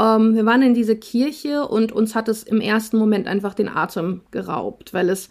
Ähm, 0.00 0.34
wir 0.34 0.46
waren 0.46 0.62
in 0.62 0.74
dieser 0.74 0.94
Kirche 0.94 1.66
und 1.66 1.92
uns 1.92 2.14
hat 2.14 2.28
es 2.28 2.42
im 2.42 2.60
ersten 2.60 2.96
Moment 2.96 3.26
einfach 3.26 3.54
den 3.54 3.68
Atem 3.68 4.22
geraubt, 4.30 4.94
weil 4.94 5.10
es 5.10 5.28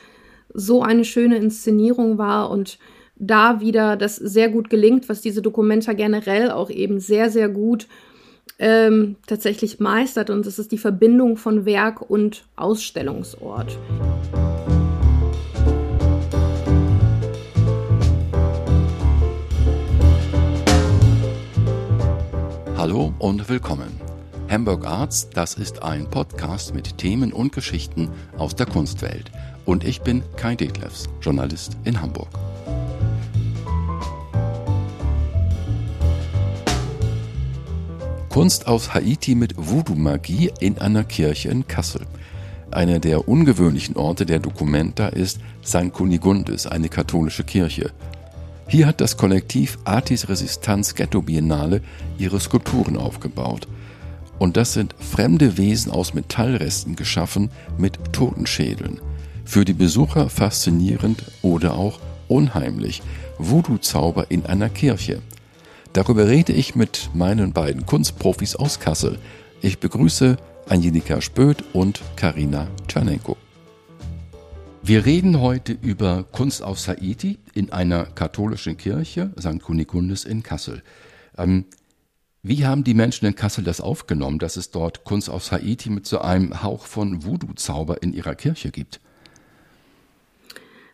so 0.53 0.83
eine 0.83 1.05
schöne 1.05 1.37
Inszenierung 1.37 2.17
war 2.17 2.51
und 2.51 2.77
da 3.15 3.59
wieder 3.61 3.97
das 3.97 4.15
sehr 4.15 4.49
gut 4.49 4.69
gelingt, 4.69 5.09
was 5.09 5.21
diese 5.21 5.41
Dokumenta 5.41 5.93
generell 5.93 6.51
auch 6.51 6.69
eben 6.69 6.99
sehr, 6.99 7.29
sehr 7.29 7.49
gut 7.49 7.87
ähm, 8.59 9.15
tatsächlich 9.27 9.79
meistert. 9.79 10.29
Und 10.29 10.45
das 10.45 10.59
ist 10.59 10.71
die 10.71 10.77
Verbindung 10.77 11.35
von 11.37 11.65
Werk 11.65 12.09
und 12.09 12.45
Ausstellungsort. 12.55 13.77
Hallo 22.77 23.13
und 23.19 23.49
willkommen. 23.49 23.98
Hamburg 24.49 24.87
Arts, 24.87 25.29
das 25.29 25.53
ist 25.53 25.83
ein 25.83 26.09
Podcast 26.09 26.73
mit 26.73 26.97
Themen 26.97 27.33
und 27.33 27.53
Geschichten 27.53 28.09
aus 28.35 28.55
der 28.55 28.65
Kunstwelt. 28.65 29.29
Und 29.63 29.83
ich 29.83 30.01
bin 30.01 30.23
Kai 30.37 30.55
Detlefs, 30.55 31.07
Journalist 31.21 31.77
in 31.83 32.01
Hamburg. 32.01 32.29
Kunst 38.29 38.65
aus 38.65 38.95
Haiti 38.95 39.35
mit 39.35 39.53
Voodoo-Magie 39.55 40.51
in 40.59 40.79
einer 40.79 41.03
Kirche 41.03 41.49
in 41.49 41.67
Kassel. 41.67 42.07
Einer 42.71 42.97
der 42.97 43.27
ungewöhnlichen 43.27 43.97
Orte 43.97 44.25
der 44.25 44.39
Documenta 44.39 45.09
ist 45.09 45.39
St. 45.63 45.93
Kunigundis, 45.93 46.65
eine 46.65 46.89
katholische 46.89 47.43
Kirche. 47.43 47.91
Hier 48.67 48.87
hat 48.87 48.99
das 48.99 49.15
Kollektiv 49.15 49.77
Artis 49.83 50.27
Resistance 50.27 50.95
Ghetto 50.95 51.21
Biennale 51.21 51.81
ihre 52.17 52.39
Skulpturen 52.39 52.97
aufgebaut– 52.97 53.67
und 54.39 54.57
das 54.57 54.73
sind 54.73 54.95
fremde 54.97 55.57
Wesen 55.57 55.91
aus 55.91 56.13
Metallresten 56.13 56.95
geschaffen 56.95 57.51
mit 57.77 58.13
Totenschädeln. 58.13 58.99
Für 59.45 59.65
die 59.65 59.73
Besucher 59.73 60.29
faszinierend 60.29 61.23
oder 61.41 61.75
auch 61.75 61.99
unheimlich. 62.27 63.01
Voodoo-Zauber 63.37 64.27
in 64.29 64.45
einer 64.45 64.69
Kirche. 64.69 65.21
Darüber 65.93 66.27
rede 66.27 66.53
ich 66.53 66.75
mit 66.75 67.09
meinen 67.13 67.51
beiden 67.51 67.85
Kunstprofis 67.85 68.55
aus 68.55 68.79
Kassel. 68.79 69.17
Ich 69.61 69.79
begrüße 69.79 70.37
Angelika 70.67 71.19
Spöth 71.19 71.63
und 71.73 72.01
Karina 72.15 72.67
Tschernenko. 72.87 73.37
Wir 74.83 75.05
reden 75.05 75.41
heute 75.41 75.73
über 75.73 76.23
Kunst 76.31 76.63
aus 76.63 76.87
Haiti 76.87 77.39
in 77.53 77.71
einer 77.71 78.05
katholischen 78.05 78.77
Kirche, 78.77 79.31
St. 79.39 79.61
Kunigundis 79.61 80.23
in 80.23 80.43
Kassel. 80.43 80.83
Ähm, 81.37 81.65
wie 82.49 82.65
haben 82.65 82.83
die 82.83 82.95
Menschen 82.95 83.27
in 83.27 83.35
Kassel 83.35 83.63
das 83.63 83.79
aufgenommen, 83.79 84.39
dass 84.39 84.57
es 84.57 84.71
dort 84.71 85.03
Kunst 85.03 85.29
aus 85.29 85.51
Haiti 85.51 85.91
mit 85.91 86.07
so 86.07 86.17
einem 86.17 86.63
Hauch 86.63 86.87
von 86.87 87.23
Voodoo-Zauber 87.23 88.01
in 88.01 88.11
ihrer 88.11 88.33
Kirche 88.33 88.71
gibt? 88.71 88.99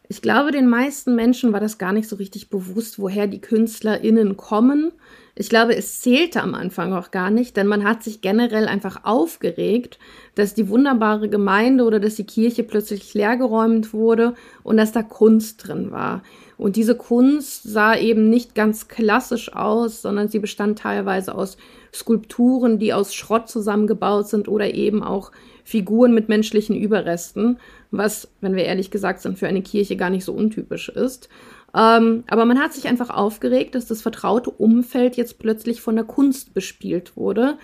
Ich 0.09 0.22
glaube, 0.22 0.52
den 0.52 0.67
meisten 0.67 1.16
Menschen 1.16 1.53
war 1.53 1.61
das 1.61 1.78
gar 1.78 1.94
nicht 1.94 2.09
so 2.09 2.17
richtig 2.17 2.50
bewusst, 2.50 3.00
woher 3.00 3.28
die 3.28 3.39
KünstlerInnen 3.39 4.36
kommen. 4.36 4.92
Ich 5.33 5.48
glaube, 5.48 5.78
es 5.78 6.02
zählte 6.02 6.44
am 6.44 6.56
Anfang 6.56 6.92
auch 6.92 7.11
gar 7.11 7.31
nicht, 7.31 7.56
denn 7.56 7.67
man 7.67 7.86
hat 7.86 8.03
sich 8.03 8.20
generell 8.20 8.67
einfach 8.67 9.06
aufgeregt, 9.06 9.98
dass 10.36 10.56
die 10.56 10.67
wunderbare 10.67 11.30
Gemeinde 11.30 11.86
oder 11.86 12.02
dass 12.02 12.16
die 12.16 12.26
Kirche 12.26 12.64
plötzlich 12.64 13.14
leergeräumt 13.14 13.94
wurde 13.94 14.36
und 14.64 14.76
dass 14.76 14.92
da 14.92 15.03
Kunst 15.03 15.66
drin 15.66 15.92
war. 15.92 16.22
Und 16.58 16.75
diese 16.75 16.95
Kunst 16.95 17.64
sah 17.64 17.95
eben 17.95 18.30
nicht 18.30 18.56
ganz 18.56 18.88
klassisch 18.88 19.53
aus, 19.53 20.02
sondern 20.02 20.30
sie 20.30 20.39
bestand 20.39 20.80
teilweise 20.80 21.36
aus 21.36 21.58
Skulpturen, 21.94 22.80
die 22.80 22.94
aus 22.94 23.14
Schrott 23.14 23.50
zusammengebaut 23.50 24.28
sind 24.28 24.48
oder 24.48 24.73
eben 24.73 25.03
auch 25.03 25.31
Figuren 25.64 26.14
mit 26.14 26.30
menschlichen 26.30 26.76
Überresten, 26.76 27.58
was, 27.92 28.30
wenn 28.42 28.56
wir 28.56 28.66
ehrlich 28.66 28.92
gesagt 28.92 29.22
sind, 29.22 29.39
für 29.39 29.48
eine 29.48 29.64
Kirche 29.64 29.95
gar 29.95 30.09
nicht 30.09 30.23
so 30.23 30.33
untypisch 30.33 30.89
ist. 30.89 31.30
Ähm, 31.76 32.23
aber 32.27 32.45
man 32.45 32.60
hat 32.60 32.73
sich 32.73 32.87
einfach 32.87 33.10
aufgeregt, 33.10 33.76
dass 33.76 33.87
das 33.87 34.02
vertraute 34.02 34.49
Umfeld 34.49 35.17
jetzt 35.17 35.39
plötzlich 35.39 35.82
von 35.82 35.95
der 35.95 36.05
Kunst 36.05 36.54
bespielt 36.54 37.17
wurde, 37.17 37.58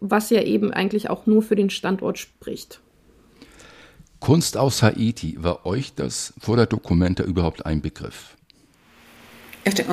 was 0.00 0.30
ja 0.30 0.42
eben 0.42 0.72
eigentlich 0.72 1.10
auch 1.10 1.26
nur 1.26 1.42
für 1.42 1.56
den 1.56 1.70
Standort 1.70 2.18
spricht. 2.18 2.80
Kunst 4.20 4.56
aus 4.56 4.82
Haiti, 4.82 5.36
war 5.38 5.64
euch 5.64 5.94
das 5.94 6.34
vor 6.40 6.56
der 6.56 6.66
Dokumenta 6.66 7.22
überhaupt 7.22 7.64
ein 7.66 7.80
Begriff? 7.80 8.36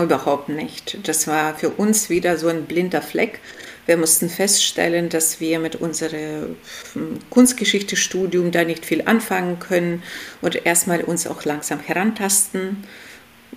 Überhaupt 0.02 0.50
nicht. 0.50 0.98
Das 1.08 1.28
war 1.28 1.54
für 1.56 1.70
uns 1.70 2.10
wieder 2.10 2.38
so 2.38 2.48
ein 2.48 2.66
blinder 2.66 3.02
Fleck. 3.02 3.40
Wir 3.86 3.98
mussten 3.98 4.30
feststellen, 4.30 5.10
dass 5.10 5.40
wir 5.40 5.60
mit 5.60 5.76
unserem 5.76 6.56
hm, 6.94 7.20
Kunstgeschichte-Studium 7.30 8.52
da 8.52 8.64
nicht 8.64 8.86
viel 8.86 9.04
anfangen 9.06 9.60
können 9.60 10.02
und 10.42 10.66
erstmal 10.66 11.02
uns 11.02 11.28
auch 11.28 11.44
langsam 11.44 11.80
herantasten 11.82 12.86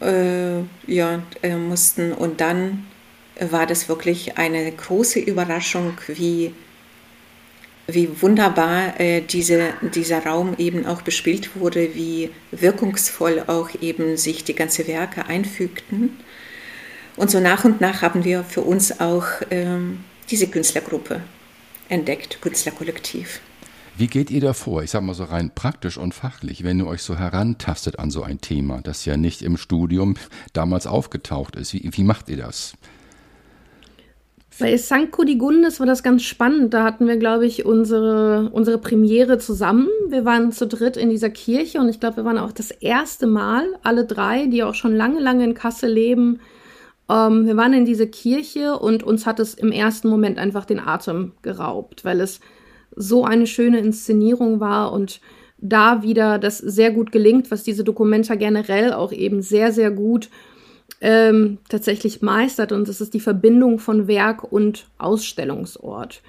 äh, 0.01 0.61
ja, 0.87 1.23
äh, 1.43 1.57
mussten. 1.57 2.13
Und 2.13 2.41
dann 2.41 2.87
war 3.41 3.67
das 3.67 3.89
wirklich 3.89 4.39
eine 4.39 4.71
große 4.73 5.21
Überraschung, 5.21 5.99
wie 6.09 6.53
wie 7.91 8.21
wunderbar 8.21 9.01
äh, 9.01 9.23
diese, 9.23 9.73
dieser 9.95 10.25
Raum 10.25 10.55
eben 10.59 10.85
auch 10.87 11.01
bespielt 11.01 11.57
wurde, 11.57 11.95
wie 11.95 12.31
wirkungsvoll 12.51 13.45
auch 13.47 13.71
eben 13.81 14.19
sich 14.19 14.45
die 14.45 14.55
ganzen 14.55 14.87
Werke 14.87 15.27
einfügten. 15.27 16.11
Und 17.17 17.31
so 17.31 17.41
nach 17.41 17.65
und 17.65 17.81
nach 17.81 18.03
haben 18.03 18.25
wir 18.25 18.45
für 18.45 18.61
uns 18.61 19.01
auch 19.01 19.25
ähm, 19.51 20.01
diese 20.31 20.49
Künstlergruppe 20.49 21.23
entdeckt, 21.89 22.41
Künstlerkollektiv. 22.43 23.41
Wie 23.97 24.07
geht 24.07 24.31
ihr 24.31 24.43
da 24.43 24.53
vor? 24.53 24.83
Ich 24.83 24.91
sage 24.91 25.05
mal 25.05 25.15
so 25.15 25.25
rein 25.25 25.51
praktisch 25.53 25.97
und 25.97 26.15
fachlich, 26.15 26.63
wenn 26.63 26.79
ihr 26.79 26.87
euch 26.87 27.03
so 27.03 27.19
herantastet 27.19 27.99
an 27.99 28.11
so 28.11 28.23
ein 28.23 28.41
Thema, 28.41 28.81
das 28.83 29.07
ja 29.07 29.17
nicht 29.17 29.43
im 29.43 29.57
Studium 29.57 30.15
damals 30.53 30.87
aufgetaucht 30.87 31.57
ist. 31.57 31.73
Wie, 31.73 31.89
wie 31.91 32.05
macht 32.05 32.29
ihr 32.29 32.37
das? 32.37 32.75
Bei 34.59 34.77
St. 34.77 35.13
Kunigundes 35.13 35.79
war 35.79 35.87
das 35.87 36.03
ganz 36.03 36.25
spannend. 36.25 36.75
Da 36.75 36.83
hatten 36.83 37.07
wir, 37.07 37.17
glaube 37.17 37.47
ich, 37.47 37.65
unsere, 37.65 38.51
unsere 38.53 38.79
Premiere 38.79 39.39
zusammen. 39.39 39.89
Wir 40.09 40.25
waren 40.25 40.51
zu 40.51 40.67
dritt 40.67 40.97
in 40.97 41.11
dieser 41.11 41.31
Kirche 41.31 41.79
und 41.79 41.89
ich 41.89 42.01
glaube, 42.01 42.19
wir 42.19 42.25
waren 42.25 42.39
auch 42.39 42.51
das 42.51 42.73
erste 42.73 43.29
Mal, 43.29 43.67
alle 43.85 44.05
drei, 44.05 44.47
die 44.47 44.65
auch 44.65 44.75
schon 44.75 44.97
lange, 44.97 45.21
lange 45.21 45.45
in 45.45 45.55
Kassel 45.55 45.93
leben. 45.93 46.41
Ähm, 47.09 47.47
wir 47.47 47.57
waren 47.57 47.73
in 47.73 47.85
dieser 47.85 48.07
Kirche 48.07 48.77
und 48.77 49.05
uns 49.05 49.27
hat 49.27 49.39
es 49.39 49.55
im 49.55 49.71
ersten 49.71 50.09
Moment 50.09 50.39
einfach 50.39 50.65
den 50.65 50.81
Atem 50.81 51.33
geraubt, 51.43 52.05
weil 52.05 52.21
es 52.21 52.41
so 52.97 53.25
eine 53.25 53.47
schöne 53.47 53.79
Inszenierung 53.79 54.59
war 54.59 54.93
und 54.93 55.21
da 55.59 56.03
wieder 56.03 56.39
das 56.39 56.59
sehr 56.59 56.91
gut 56.91 57.13
gelingt, 57.13 57.53
was 57.53 57.63
diese 57.63 57.85
Dokumenta 57.85 58.35
generell 58.35 58.93
auch 58.93 59.13
eben 59.13 59.41
sehr, 59.41 59.73
sehr 59.73 59.93
gut 59.93 60.31
ähm, 61.01 61.59
tatsächlich 61.69 62.23
meistert. 62.23 62.73
Und 62.73 62.89
das 62.89 63.01
ist 63.01 63.15
die 63.15 63.21
Verbindung 63.21 63.79
von 63.79 64.09
Werk 64.09 64.53
und 64.53 64.87
Ausstellungsort. 64.99 66.23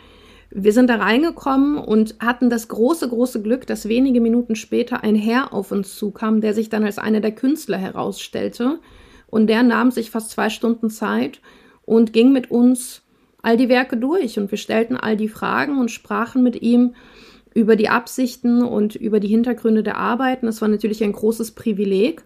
Wir 0.52 0.74
sind 0.74 0.90
da 0.90 0.96
reingekommen 0.96 1.78
und 1.78 2.16
hatten 2.20 2.50
das 2.50 2.68
große, 2.70 3.08
große 3.08 3.42
Glück, 3.42 3.68
dass 3.68 3.88
wenige 3.88 4.20
Minuten 4.20 4.56
später 4.56 5.04
ein 5.04 5.16
Herr 5.16 5.54
auf 5.54 5.72
uns 5.72 5.96
zukam, 5.96 6.42
der 6.42 6.54
sich 6.56 6.70
dann 6.70 6.84
als 6.84 6.98
einer 6.98 7.20
der 7.20 7.34
Künstler 7.34 7.78
herausstellte. 7.78 8.80
Und 9.28 9.48
der 9.48 9.62
nahm 9.62 9.92
sich 9.92 10.10
fast 10.10 10.32
zwei 10.32 10.50
Stunden 10.50 10.90
Zeit 10.90 11.40
und 11.86 12.14
ging 12.14 12.32
mit 12.32 12.50
uns 12.50 13.04
all 13.44 13.58
die 13.58 13.70
Werke 13.70 13.96
durch. 13.96 14.40
Und 14.40 14.50
wir 14.50 14.58
stellten 14.58 14.98
all 14.98 15.16
die 15.16 15.30
Fragen 15.30 15.80
und 15.80 15.92
sprachen 15.92 16.42
mit 16.42 16.62
ihm 16.64 16.96
über 17.54 17.76
die 17.76 17.90
Absichten 17.90 18.64
und 18.64 18.96
über 18.96 19.20
die 19.20 19.28
Hintergründe 19.28 19.84
der 19.84 19.98
Arbeiten. 19.98 20.48
Das 20.48 20.62
war 20.62 20.68
natürlich 20.68 21.04
ein 21.04 21.12
großes 21.12 21.52
Privileg. 21.52 22.24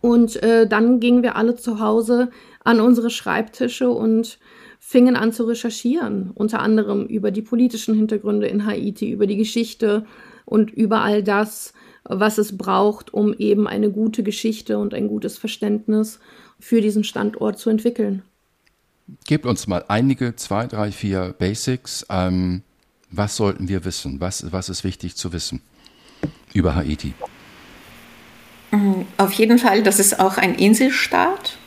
Und 0.00 0.42
äh, 0.42 0.66
dann 0.66 1.00
gingen 1.00 1.22
wir 1.22 1.36
alle 1.36 1.54
zu 1.54 1.80
Hause 1.80 2.30
an 2.64 2.80
unsere 2.80 3.10
Schreibtische 3.10 3.90
und 3.90 4.38
fingen 4.78 5.16
an 5.16 5.32
zu 5.32 5.44
recherchieren, 5.44 6.30
unter 6.34 6.60
anderem 6.60 7.06
über 7.06 7.30
die 7.30 7.42
politischen 7.42 7.94
Hintergründe 7.94 8.46
in 8.46 8.66
Haiti, 8.66 9.10
über 9.10 9.26
die 9.26 9.36
Geschichte 9.36 10.04
und 10.44 10.70
über 10.70 11.02
all 11.02 11.22
das, 11.22 11.72
was 12.04 12.38
es 12.38 12.58
braucht, 12.58 13.14
um 13.14 13.32
eben 13.34 13.68
eine 13.68 13.90
gute 13.90 14.22
Geschichte 14.22 14.78
und 14.78 14.92
ein 14.92 15.08
gutes 15.08 15.38
Verständnis 15.38 16.18
für 16.58 16.80
diesen 16.80 17.04
Standort 17.04 17.58
zu 17.58 17.70
entwickeln. 17.70 18.22
Gebt 19.26 19.46
uns 19.46 19.66
mal 19.66 19.84
einige, 19.88 20.36
zwei, 20.36 20.66
drei, 20.66 20.90
vier 20.90 21.34
Basics. 21.38 22.06
Ähm, 22.08 22.62
was 23.10 23.36
sollten 23.36 23.68
wir 23.68 23.84
wissen? 23.84 24.20
Was, 24.20 24.50
was 24.52 24.68
ist 24.68 24.84
wichtig 24.84 25.16
zu 25.16 25.32
wissen 25.32 25.60
über 26.54 26.74
Haiti? 26.74 27.14
Auf 29.16 29.32
jeden 29.32 29.58
Fall, 29.58 29.82
das 29.82 29.98
ist 29.98 30.20
auch 30.20 30.38
ein 30.38 30.54
Inselstaat. 30.54 31.58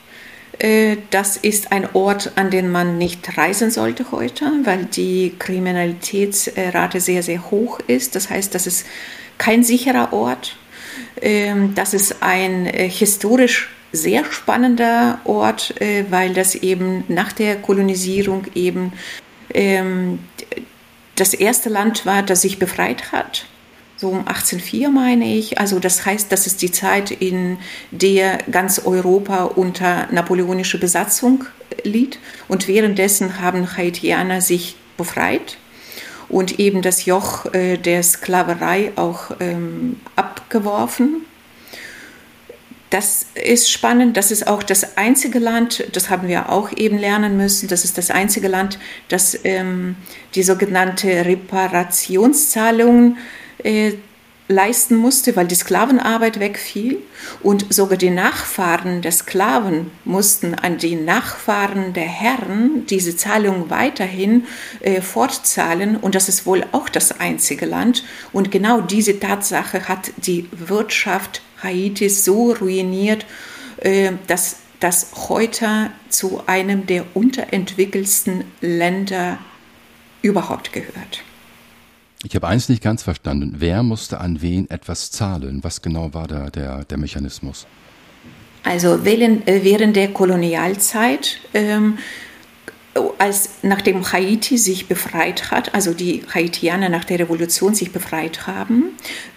Äh, 0.59 0.97
das 1.09 1.37
ist 1.37 1.71
ein 1.71 1.87
Ort, 1.93 2.33
an 2.35 2.49
den 2.49 2.71
man 2.71 2.97
nicht 2.97 3.37
reisen 3.37 3.71
sollte 3.71 4.11
heute, 4.11 4.45
weil 4.63 4.85
die 4.85 5.33
Kriminalitätsrate 5.37 6.99
sehr, 6.99 7.23
sehr 7.23 7.51
hoch 7.51 7.79
ist. 7.87 8.15
Das 8.15 8.29
heißt, 8.29 8.55
das 8.55 8.67
ist 8.67 8.85
kein 9.37 9.63
sicherer 9.63 10.13
Ort. 10.13 10.57
Ähm, 11.21 11.75
das 11.75 11.93
ist 11.93 12.21
ein 12.21 12.65
äh, 12.65 12.89
historisch 12.89 13.69
sehr 13.91 14.25
spannender 14.25 15.19
Ort, 15.23 15.79
äh, 15.81 16.05
weil 16.09 16.33
das 16.33 16.55
eben 16.55 17.03
nach 17.07 17.31
der 17.31 17.55
Kolonisierung 17.55 18.45
eben 18.53 18.93
ähm, 19.53 20.19
das 21.15 21.33
erste 21.33 21.69
Land 21.69 22.05
war, 22.05 22.23
das 22.23 22.41
sich 22.41 22.59
befreit 22.59 23.11
hat. 23.11 23.45
So 23.97 24.09
um 24.09 24.19
1804 24.19 24.89
meine 24.89 25.35
ich. 25.35 25.59
Also 25.59 25.79
das 25.79 26.05
heißt, 26.05 26.31
das 26.31 26.47
ist 26.47 26.61
die 26.61 26.71
Zeit, 26.71 27.11
in 27.11 27.57
der 27.91 28.39
ganz 28.51 28.79
Europa 28.79 29.43
unter 29.43 30.07
napoleonischer 30.11 30.77
Besatzung 30.77 31.45
litt. 31.83 32.19
Und 32.47 32.67
währenddessen 32.67 33.39
haben 33.39 33.77
Haitianer 33.77 34.41
sich 34.41 34.75
befreit 34.97 35.57
und 36.27 36.59
eben 36.59 36.81
das 36.81 37.05
Joch 37.05 37.53
äh, 37.53 37.77
der 37.77 38.03
Sklaverei 38.03 38.91
auch 38.95 39.31
ähm, 39.39 39.99
abgeworfen. 40.15 41.25
Das 42.89 43.25
ist 43.33 43.71
spannend. 43.71 44.15
Das 44.15 44.31
ist 44.31 44.47
auch 44.47 44.63
das 44.63 44.97
einzige 44.97 45.39
Land, 45.39 45.85
das 45.93 46.09
haben 46.09 46.27
wir 46.27 46.49
auch 46.49 46.71
eben 46.75 46.97
lernen 46.97 47.35
müssen, 47.37 47.67
das 47.67 47.83
ist 47.83 47.97
das 47.97 48.11
einzige 48.11 48.47
Land, 48.47 48.79
das 49.09 49.37
ähm, 49.43 49.95
die 50.33 50.43
sogenannte 50.43 51.25
Reparationszahlungen 51.25 53.17
äh, 53.59 53.93
leisten 54.47 54.95
musste, 54.95 55.35
weil 55.35 55.47
die 55.47 55.55
Sklavenarbeit 55.55 56.39
wegfiel. 56.39 56.99
Und 57.41 57.73
sogar 57.73 57.97
die 57.97 58.11
Nachfahren 58.11 59.01
der 59.01 59.11
Sklaven 59.11 59.91
mussten 60.03 60.53
an 60.53 60.77
die 60.77 60.95
Nachfahren 60.95 61.93
der 61.93 62.03
Herren 62.03 62.85
diese 62.87 63.17
Zahlung 63.17 63.69
weiterhin 63.69 64.45
äh, 64.81 65.01
fortzahlen. 65.01 65.97
Und 65.97 66.15
das 66.15 66.29
ist 66.29 66.45
wohl 66.45 66.63
auch 66.71 66.89
das 66.89 67.19
einzige 67.19 67.65
Land. 67.65 68.03
Und 68.33 68.51
genau 68.51 68.81
diese 68.81 69.19
Tatsache 69.19 69.87
hat 69.87 70.11
die 70.17 70.47
Wirtschaft 70.51 71.41
Haitis 71.63 72.23
so 72.23 72.53
ruiniert, 72.53 73.25
äh, 73.77 74.11
dass 74.27 74.57
das 74.79 75.07
heute 75.29 75.89
zu 76.09 76.43
einem 76.45 76.85
der 76.85 77.05
unterentwickelsten 77.15 78.43
Länder 78.61 79.39
überhaupt 80.21 80.73
gehört. 80.73 81.23
Ich 82.25 82.33
habe 82.33 82.47
eins 82.47 82.69
nicht 82.69 82.81
ganz 82.81 83.03
verstanden. 83.03 83.53
Wer 83.59 83.83
musste 83.83 84.19
an 84.19 84.41
wen 84.41 84.67
etwas 84.71 85.11
zahlen? 85.11 85.59
Was 85.63 85.83
genau 85.83 86.15
war 86.15 86.27
da 86.27 86.49
der, 86.49 86.83
der 86.83 86.97
Mechanismus? 86.97 87.67
Also 88.63 89.05
während, 89.05 89.47
äh, 89.47 89.63
während 89.63 89.95
der 89.95 90.07
Kolonialzeit, 90.07 91.37
ähm, 91.53 91.99
als 93.19 93.49
nachdem 93.61 94.11
Haiti 94.11 94.57
sich 94.57 94.87
befreit 94.87 95.51
hat, 95.51 95.75
also 95.75 95.93
die 95.93 96.23
Haitianer 96.33 96.89
nach 96.89 97.03
der 97.03 97.19
Revolution 97.19 97.75
sich 97.75 97.91
befreit 97.91 98.47
haben, 98.47 98.85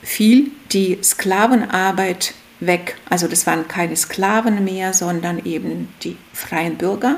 fiel 0.03 0.51
die 0.73 0.99
Sklavenarbeit 1.03 2.33
weg. 2.61 2.97
Also 3.11 3.29
das 3.29 3.47
waren 3.47 3.69
keine 3.69 3.97
Sklaven 3.97 4.65
mehr, 4.65 4.95
sondern 4.95 5.45
eben 5.45 5.89
die 6.03 6.17
freien 6.33 6.77
Bürger. 6.77 7.17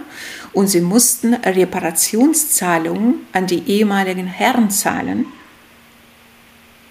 Und 0.52 0.67
sie 0.67 0.81
mussten 0.81 1.34
Reparationszahlungen 1.34 3.20
an 3.32 3.46
die 3.46 3.62
ehemaligen 3.69 4.26
Herren 4.26 4.70
zahlen 4.70 5.26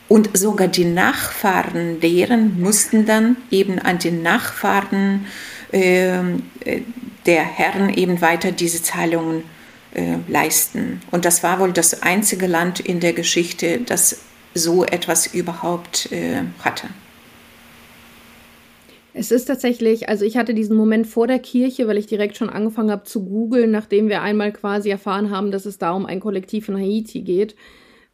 und 0.10 0.36
sogar 0.38 0.68
die 0.68 0.86
Nachfahren 0.86 2.00
deren 2.02 2.60
mussten 2.60 3.06
dann 3.06 3.38
eben 3.52 3.80
an 3.80 4.00
die 4.00 4.12
Nachfahren 4.12 5.28
ähm, 5.72 6.44
äh, 6.66 6.82
der 7.26 7.44
Herren 7.44 7.94
eben 7.94 8.20
weiter 8.20 8.52
diese 8.52 8.82
Zahlungen 8.82 9.44
äh, 9.94 10.16
leisten. 10.28 11.02
Und 11.12 11.26
das 11.26 11.44
war 11.44 11.60
wohl 11.60 11.72
das 11.72 12.02
einzige 12.02 12.48
Land 12.48 12.80
in 12.80 13.00
der 13.00 13.14
Geschichte, 13.14 13.80
das 13.86 14.22
so 14.56 14.84
etwas 14.84 15.28
überhaupt 15.28 16.12
äh, 16.12 16.42
hatte. 16.64 16.88
Es 19.14 19.32
ist 19.32 19.46
tatsächlich, 19.46 20.10
also 20.10 20.26
ich 20.26 20.38
hatte 20.38 20.54
diesen 20.54 20.76
Moment 20.76 21.06
vor 21.06 21.28
der 21.28 21.40
Kirche, 21.40 21.88
weil 21.88 21.98
ich 21.98 22.08
direkt 22.08 22.38
schon 22.38 22.50
angefangen 22.50 22.90
habe 22.90 23.04
zu 23.04 23.26
googeln, 23.26 23.70
nachdem 23.70 24.08
wir 24.08 24.22
einmal 24.22 24.52
quasi 24.54 24.90
erfahren 24.90 25.30
haben, 25.30 25.52
dass 25.52 25.66
es 25.66 25.78
da 25.78 25.92
um 25.92 26.06
ein 26.06 26.20
Kollektiv 26.20 26.70
in 26.70 26.78
Haiti 26.78 27.22
geht. 27.22 27.56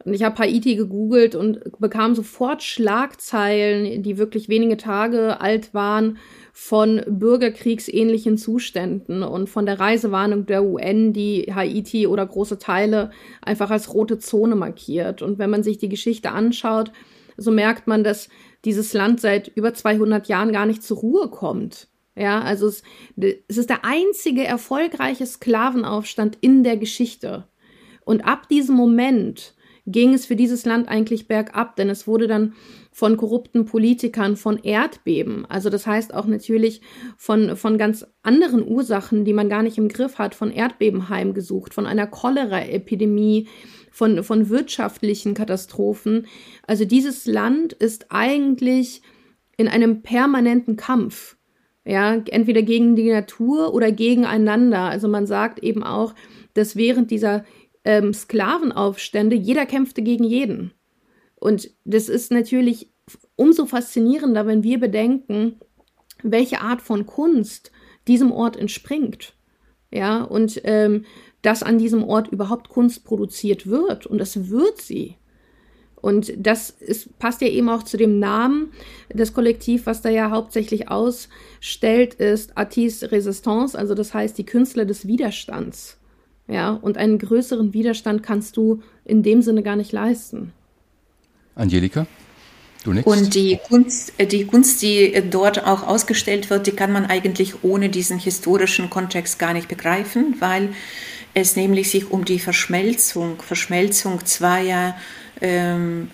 Und 0.06 0.14
ich 0.14 0.22
habe 0.22 0.38
Haiti 0.38 0.76
gegoogelt 0.76 1.34
und 1.34 1.60
bekam 1.80 2.14
sofort 2.14 2.62
Schlagzeilen, 2.62 4.04
die 4.04 4.18
wirklich 4.18 4.48
wenige 4.48 4.76
Tage 4.76 5.40
alt 5.40 5.74
waren, 5.74 6.18
von 6.52 7.02
bürgerkriegsähnlichen 7.08 8.38
Zuständen 8.38 9.24
und 9.24 9.48
von 9.48 9.66
der 9.66 9.80
Reisewarnung 9.80 10.46
der 10.46 10.62
UN, 10.64 11.12
die 11.12 11.52
Haiti 11.52 12.06
oder 12.06 12.24
große 12.24 12.58
Teile 12.58 13.10
einfach 13.42 13.72
als 13.72 13.92
rote 13.92 14.20
Zone 14.20 14.54
markiert. 14.54 15.22
Und 15.22 15.40
wenn 15.40 15.50
man 15.50 15.64
sich 15.64 15.76
die 15.78 15.88
Geschichte 15.88 16.30
anschaut, 16.30 16.92
so 17.36 17.50
merkt 17.50 17.88
man, 17.88 18.04
dass 18.04 18.28
dieses 18.64 18.92
Land 18.92 19.20
seit 19.20 19.48
über 19.48 19.74
200 19.74 20.28
Jahren 20.28 20.52
gar 20.52 20.66
nicht 20.66 20.84
zur 20.84 20.98
Ruhe 20.98 21.28
kommt. 21.30 21.88
Ja, 22.14 22.42
also 22.42 22.68
es, 22.68 22.84
es 23.48 23.58
ist 23.58 23.70
der 23.70 23.84
einzige 23.84 24.44
erfolgreiche 24.44 25.26
Sklavenaufstand 25.26 26.38
in 26.40 26.62
der 26.62 26.76
Geschichte. 26.76 27.48
Und 28.04 28.24
ab 28.24 28.48
diesem 28.48 28.76
Moment 28.76 29.55
ging 29.86 30.14
es 30.14 30.26
für 30.26 30.36
dieses 30.36 30.64
Land 30.66 30.88
eigentlich 30.88 31.28
bergab, 31.28 31.76
denn 31.76 31.88
es 31.88 32.06
wurde 32.06 32.26
dann 32.26 32.54
von 32.92 33.16
korrupten 33.16 33.64
Politikern, 33.64 34.36
von 34.36 34.58
Erdbeben, 34.58 35.46
also 35.46 35.70
das 35.70 35.86
heißt 35.86 36.12
auch 36.12 36.26
natürlich 36.26 36.80
von, 37.16 37.56
von 37.56 37.78
ganz 37.78 38.06
anderen 38.22 38.66
Ursachen, 38.66 39.24
die 39.24 39.32
man 39.32 39.48
gar 39.48 39.62
nicht 39.62 39.78
im 39.78 39.88
Griff 39.88 40.18
hat, 40.18 40.34
von 40.34 40.50
Erdbeben 40.50 41.08
heimgesucht, 41.08 41.72
von 41.72 41.86
einer 41.86 42.06
Cholera-Epidemie, 42.06 43.48
von, 43.92 44.22
von 44.22 44.48
wirtschaftlichen 44.48 45.34
Katastrophen. 45.34 46.26
Also 46.66 46.84
dieses 46.84 47.26
Land 47.26 47.72
ist 47.72 48.06
eigentlich 48.10 49.02
in 49.56 49.68
einem 49.68 50.02
permanenten 50.02 50.76
Kampf. 50.76 51.36
Ja, 51.84 52.14
entweder 52.14 52.62
gegen 52.62 52.96
die 52.96 53.10
Natur 53.10 53.72
oder 53.72 53.92
gegeneinander. 53.92 54.80
Also 54.80 55.06
man 55.06 55.26
sagt 55.26 55.60
eben 55.60 55.84
auch, 55.84 56.14
dass 56.52 56.74
während 56.74 57.10
dieser 57.12 57.44
ähm, 57.86 58.12
Sklavenaufstände, 58.12 59.36
jeder 59.36 59.64
kämpfte 59.64 60.02
gegen 60.02 60.24
jeden. 60.24 60.72
Und 61.36 61.70
das 61.84 62.08
ist 62.08 62.32
natürlich 62.32 62.90
umso 63.36 63.64
faszinierender, 63.66 64.46
wenn 64.46 64.64
wir 64.64 64.80
bedenken, 64.80 65.60
welche 66.22 66.60
Art 66.60 66.82
von 66.82 67.06
Kunst 67.06 67.70
diesem 68.08 68.32
Ort 68.32 68.56
entspringt. 68.56 69.34
Ja, 69.92 70.22
und 70.22 70.60
ähm, 70.64 71.04
dass 71.42 71.62
an 71.62 71.78
diesem 71.78 72.02
Ort 72.02 72.28
überhaupt 72.28 72.68
Kunst 72.68 73.04
produziert 73.04 73.68
wird. 73.68 74.04
Und 74.04 74.18
das 74.18 74.50
wird 74.50 74.80
sie. 74.80 75.14
Und 75.94 76.32
das 76.36 76.70
ist, 76.70 77.18
passt 77.20 77.40
ja 77.40 77.48
eben 77.48 77.68
auch 77.68 77.84
zu 77.84 77.96
dem 77.96 78.18
Namen. 78.18 78.72
Das 79.08 79.32
Kollektiv, 79.32 79.86
was 79.86 80.02
da 80.02 80.08
ja 80.08 80.30
hauptsächlich 80.30 80.88
ausstellt, 80.88 82.14
ist 82.14 82.58
Artis 82.58 83.04
Resistance, 83.12 83.78
also 83.78 83.94
das 83.94 84.12
heißt 84.12 84.36
die 84.38 84.44
Künstler 84.44 84.84
des 84.84 85.06
Widerstands. 85.06 85.98
Ja, 86.48 86.70
und 86.70 86.96
einen 86.96 87.18
größeren 87.18 87.72
Widerstand 87.74 88.22
kannst 88.22 88.56
du 88.56 88.82
in 89.04 89.22
dem 89.22 89.42
Sinne 89.42 89.62
gar 89.62 89.76
nicht 89.76 89.92
leisten. 89.92 90.52
Angelika? 91.56 92.06
Du 92.84 92.92
nix? 92.92 93.06
Und 93.06 93.34
die 93.34 93.58
Kunst, 93.68 94.12
äh, 94.18 94.26
die 94.26 94.44
Kunst, 94.44 94.80
die 94.82 95.12
äh, 95.12 95.22
dort 95.28 95.66
auch 95.66 95.84
ausgestellt 95.86 96.50
wird, 96.50 96.68
die 96.68 96.72
kann 96.72 96.92
man 96.92 97.06
eigentlich 97.06 97.64
ohne 97.64 97.88
diesen 97.88 98.18
historischen 98.18 98.90
Kontext 98.90 99.40
gar 99.40 99.52
nicht 99.54 99.66
begreifen, 99.66 100.36
weil 100.38 100.68
es 101.34 101.56
nämlich 101.56 101.90
sich 101.90 102.10
um 102.10 102.24
die 102.24 102.38
Verschmelzung, 102.38 103.42
Verschmelzung 103.42 104.24
zweier 104.24 104.96
ähm, 105.40 106.10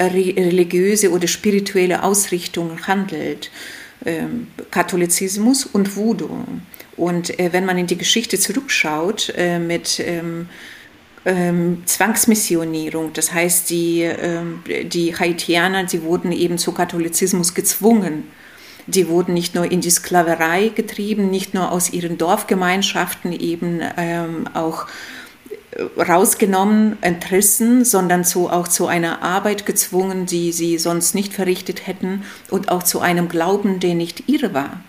religiöse 0.00 1.12
oder 1.12 1.28
spirituelle 1.28 2.02
Ausrichtungen 2.02 2.86
handelt. 2.86 3.50
Ähm, 4.04 4.48
Katholizismus 4.70 5.64
und 5.64 5.96
Voodoo. 5.96 6.44
Und 6.96 7.38
äh, 7.38 7.52
wenn 7.52 7.64
man 7.64 7.78
in 7.78 7.86
die 7.86 7.98
Geschichte 7.98 8.38
zurückschaut 8.38 9.32
äh, 9.36 9.58
mit 9.58 9.98
ähm, 10.00 10.48
ähm, 11.24 11.82
Zwangsmissionierung, 11.86 13.12
das 13.14 13.32
heißt, 13.32 13.70
die, 13.70 14.02
ähm, 14.02 14.62
die 14.84 15.16
Haitianer, 15.16 15.88
sie 15.88 16.02
wurden 16.02 16.32
eben 16.32 16.58
zu 16.58 16.72
Katholizismus 16.72 17.54
gezwungen. 17.54 18.24
Die 18.86 19.08
wurden 19.08 19.32
nicht 19.32 19.54
nur 19.54 19.70
in 19.70 19.80
die 19.80 19.88
Sklaverei 19.88 20.68
getrieben, 20.68 21.30
nicht 21.30 21.54
nur 21.54 21.72
aus 21.72 21.90
ihren 21.90 22.18
Dorfgemeinschaften 22.18 23.32
eben 23.32 23.80
ähm, 23.96 24.46
auch 24.52 24.86
äh, 24.86 24.90
rausgenommen, 25.96 26.98
entrissen, 27.00 27.84
sondern 27.84 28.24
zu, 28.24 28.48
auch 28.48 28.68
zu 28.68 28.86
einer 28.86 29.22
Arbeit 29.22 29.66
gezwungen, 29.66 30.26
die 30.26 30.52
sie 30.52 30.78
sonst 30.78 31.14
nicht 31.14 31.32
verrichtet 31.32 31.86
hätten 31.86 32.22
und 32.50 32.68
auch 32.68 32.82
zu 32.82 33.00
einem 33.00 33.28
Glauben, 33.28 33.80
der 33.80 33.94
nicht 33.94 34.28
ihre 34.28 34.54
war. 34.54 34.80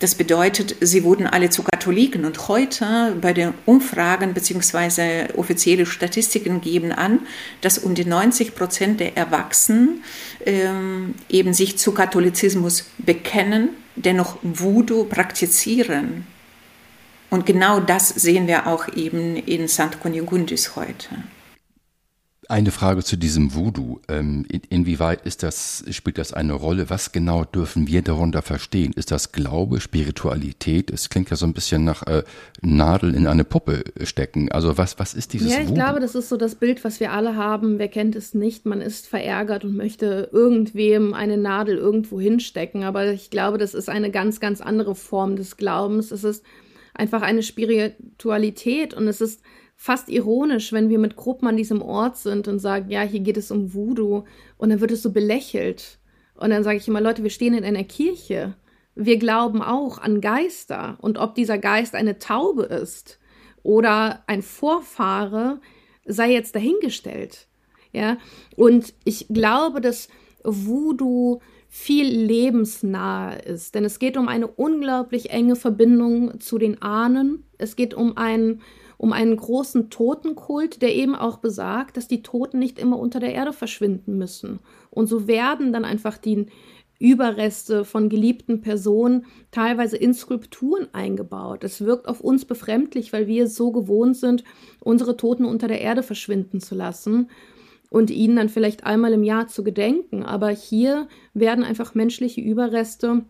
Das 0.00 0.14
bedeutet, 0.14 0.76
sie 0.80 1.02
wurden 1.02 1.26
alle 1.26 1.50
zu 1.50 1.64
Katholiken 1.64 2.24
und 2.24 2.46
heute 2.46 3.16
bei 3.20 3.32
den 3.32 3.52
Umfragen 3.66 4.32
bzw. 4.32 5.32
offizielle 5.36 5.86
Statistiken 5.86 6.60
geben 6.60 6.92
an, 6.92 7.20
dass 7.62 7.78
um 7.78 7.96
die 7.96 8.04
90 8.04 8.54
Prozent 8.54 9.00
der 9.00 9.16
Erwachsenen 9.16 10.04
ähm, 10.46 11.16
eben 11.28 11.52
sich 11.52 11.78
zu 11.78 11.92
Katholizismus 11.92 12.84
bekennen, 12.98 13.70
dennoch 13.96 14.36
Voodoo 14.42 15.02
praktizieren. 15.02 16.26
Und 17.30 17.44
genau 17.46 17.80
das 17.80 18.08
sehen 18.08 18.46
wir 18.46 18.66
auch 18.66 18.88
eben 18.94 19.36
in 19.36 19.68
St. 19.68 20.00
Conigundis 20.00 20.76
heute. 20.76 21.08
Eine 22.50 22.70
Frage 22.70 23.04
zu 23.04 23.16
diesem 23.18 23.54
Voodoo. 23.54 24.00
Ähm, 24.08 24.46
inwieweit 24.70 25.26
ist 25.26 25.42
das, 25.42 25.84
spielt 25.90 26.16
das 26.16 26.32
eine 26.32 26.54
Rolle? 26.54 26.88
Was 26.88 27.12
genau 27.12 27.44
dürfen 27.44 27.86
wir 27.86 28.00
darunter 28.00 28.40
verstehen? 28.40 28.94
Ist 28.94 29.10
das 29.10 29.32
Glaube, 29.32 29.82
Spiritualität? 29.82 30.90
Es 30.90 31.10
klingt 31.10 31.28
ja 31.28 31.36
so 31.36 31.44
ein 31.44 31.52
bisschen 31.52 31.84
nach 31.84 32.06
äh, 32.06 32.22
Nadel 32.62 33.14
in 33.14 33.26
eine 33.26 33.44
Puppe 33.44 33.84
stecken. 34.02 34.50
Also 34.50 34.78
was, 34.78 34.98
was 34.98 35.12
ist 35.12 35.34
dieses 35.34 35.52
Ja, 35.52 35.60
ich 35.60 35.68
Voodoo? 35.68 35.74
glaube, 35.74 36.00
das 36.00 36.14
ist 36.14 36.30
so 36.30 36.38
das 36.38 36.54
Bild, 36.54 36.84
was 36.84 37.00
wir 37.00 37.12
alle 37.12 37.36
haben. 37.36 37.78
Wer 37.78 37.88
kennt 37.88 38.16
es 38.16 38.32
nicht? 38.32 38.64
Man 38.64 38.80
ist 38.80 39.06
verärgert 39.08 39.64
und 39.66 39.76
möchte 39.76 40.30
irgendwem 40.32 41.12
eine 41.12 41.36
Nadel 41.36 41.76
irgendwo 41.76 42.18
hinstecken. 42.18 42.82
Aber 42.82 43.12
ich 43.12 43.28
glaube, 43.28 43.58
das 43.58 43.74
ist 43.74 43.90
eine 43.90 44.10
ganz, 44.10 44.40
ganz 44.40 44.62
andere 44.62 44.94
Form 44.94 45.36
des 45.36 45.58
Glaubens. 45.58 46.10
Es 46.12 46.24
ist 46.24 46.42
einfach 46.98 47.22
eine 47.22 47.42
Spiritualität 47.42 48.92
und 48.92 49.08
es 49.08 49.20
ist 49.20 49.42
fast 49.76 50.08
ironisch, 50.08 50.72
wenn 50.72 50.88
wir 50.88 50.98
mit 50.98 51.14
Gruppen 51.16 51.46
an 51.46 51.56
diesem 51.56 51.80
Ort 51.80 52.16
sind 52.16 52.48
und 52.48 52.58
sagen, 52.58 52.90
ja, 52.90 53.02
hier 53.02 53.20
geht 53.20 53.36
es 53.36 53.52
um 53.52 53.72
Voodoo 53.72 54.24
und 54.56 54.70
dann 54.70 54.80
wird 54.80 54.90
es 54.90 55.02
so 55.02 55.12
belächelt. 55.12 55.98
Und 56.34 56.50
dann 56.50 56.64
sage 56.64 56.78
ich 56.78 56.88
immer, 56.88 57.00
Leute, 57.00 57.22
wir 57.22 57.30
stehen 57.30 57.54
in 57.54 57.64
einer 57.64 57.84
Kirche. 57.84 58.54
Wir 58.96 59.18
glauben 59.18 59.62
auch 59.62 59.98
an 59.98 60.20
Geister 60.20 60.98
und 61.00 61.18
ob 61.18 61.36
dieser 61.36 61.58
Geist 61.58 61.94
eine 61.94 62.18
Taube 62.18 62.64
ist 62.64 63.20
oder 63.62 64.24
ein 64.26 64.42
Vorfahre, 64.42 65.60
sei 66.04 66.32
jetzt 66.32 66.56
dahingestellt. 66.56 67.46
Ja, 67.92 68.18
und 68.56 68.92
ich 69.04 69.28
glaube, 69.28 69.80
dass 69.80 70.08
Voodoo 70.42 71.40
viel 71.68 72.08
lebensnahe 72.08 73.38
ist, 73.40 73.74
denn 73.74 73.84
es 73.84 73.98
geht 73.98 74.16
um 74.16 74.26
eine 74.26 74.46
unglaublich 74.46 75.30
enge 75.30 75.54
Verbindung 75.54 76.40
zu 76.40 76.58
den 76.58 76.80
Ahnen. 76.80 77.44
Es 77.58 77.76
geht 77.76 77.94
um 77.94 78.16
einen 78.16 78.62
um 79.00 79.12
einen 79.12 79.36
großen 79.36 79.90
Totenkult, 79.90 80.82
der 80.82 80.92
eben 80.92 81.14
auch 81.14 81.38
besagt, 81.38 81.96
dass 81.96 82.08
die 82.08 82.22
Toten 82.22 82.58
nicht 82.58 82.80
immer 82.80 82.98
unter 82.98 83.20
der 83.20 83.32
Erde 83.32 83.52
verschwinden 83.52 84.18
müssen. 84.18 84.58
Und 84.90 85.06
so 85.06 85.28
werden 85.28 85.72
dann 85.72 85.84
einfach 85.84 86.18
die 86.18 86.46
Überreste 86.98 87.84
von 87.84 88.08
geliebten 88.08 88.60
Personen 88.60 89.26
teilweise 89.52 89.96
in 89.96 90.14
Skulpturen 90.14 90.88
eingebaut. 90.92 91.62
Es 91.62 91.80
wirkt 91.80 92.08
auf 92.08 92.20
uns 92.20 92.44
befremdlich, 92.44 93.12
weil 93.12 93.28
wir 93.28 93.44
es 93.44 93.54
so 93.54 93.70
gewohnt 93.70 94.16
sind, 94.16 94.42
unsere 94.80 95.16
Toten 95.16 95.44
unter 95.44 95.68
der 95.68 95.80
Erde 95.80 96.02
verschwinden 96.02 96.60
zu 96.60 96.74
lassen 96.74 97.30
und 97.90 98.10
ihnen 98.10 98.36
dann 98.36 98.48
vielleicht 98.48 98.84
einmal 98.84 99.12
im 99.12 99.22
Jahr 99.22 99.46
zu 99.46 99.64
gedenken. 99.64 100.22
Aber 100.22 100.50
hier 100.50 101.08
werden 101.34 101.64
einfach 101.64 101.94
menschliche 101.94 102.40
Überreste 102.40 103.24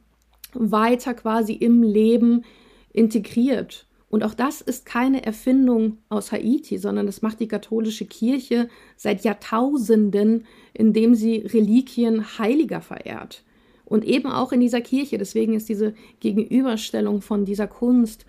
weiter 0.55 1.15
quasi 1.15 1.53
im 1.53 1.83
Leben 1.83 2.45
integriert. 2.93 3.87
Und 4.11 4.25
auch 4.25 4.35
das 4.35 4.61
ist 4.63 4.87
keine 4.87 5.25
Erfindung 5.25 5.99
aus 6.09 6.33
Haiti, 6.33 6.79
sondern 6.79 7.07
das 7.07 7.21
macht 7.21 7.41
die 7.41 7.49
katholische 7.49 8.07
Kirche 8.07 8.69
seit 8.97 9.23
Jahrtausenden, 9.23 10.47
indem 10.73 11.15
sie 11.15 11.37
Reliquien 11.39 12.39
heiliger 12.39 12.81
verehrt. 12.81 13.45
Und 13.85 14.05
eben 14.05 14.31
auch 14.31 14.53
in 14.53 14.61
dieser 14.61 14.81
Kirche. 14.81 15.19
Deswegen 15.19 15.55
ist 15.55 15.69
diese 15.69 15.95
Gegenüberstellung 16.21 17.21
von 17.21 17.45
dieser 17.45 17.67
Kunst 17.67 18.25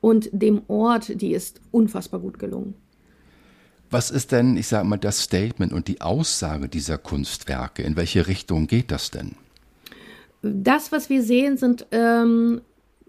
und 0.00 0.30
dem 0.32 0.62
Ort, 0.68 1.20
die 1.20 1.32
ist 1.32 1.60
unfassbar 1.70 2.20
gut 2.20 2.38
gelungen. 2.38 2.74
Was 3.90 4.10
ist 4.10 4.30
denn, 4.30 4.56
ich 4.56 4.68
sage 4.68 4.86
mal, 4.86 4.98
das 4.98 5.22
Statement 5.22 5.72
und 5.72 5.88
die 5.88 6.00
Aussage 6.00 6.68
dieser 6.68 6.96
Kunstwerke? 6.96 7.82
In 7.82 7.96
welche 7.96 8.28
Richtung 8.28 8.68
geht 8.68 8.92
das 8.92 9.10
denn? 9.10 9.32
Das, 10.42 10.92
was 10.92 11.10
wir 11.10 11.22
sehen, 11.22 11.56
sind 11.56 11.86
ähm, 11.90 12.60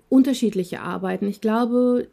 unterschiedliche 0.10 0.82
Arbeiten. 0.82 1.28
Ich 1.28 1.40
glaube, 1.40 2.08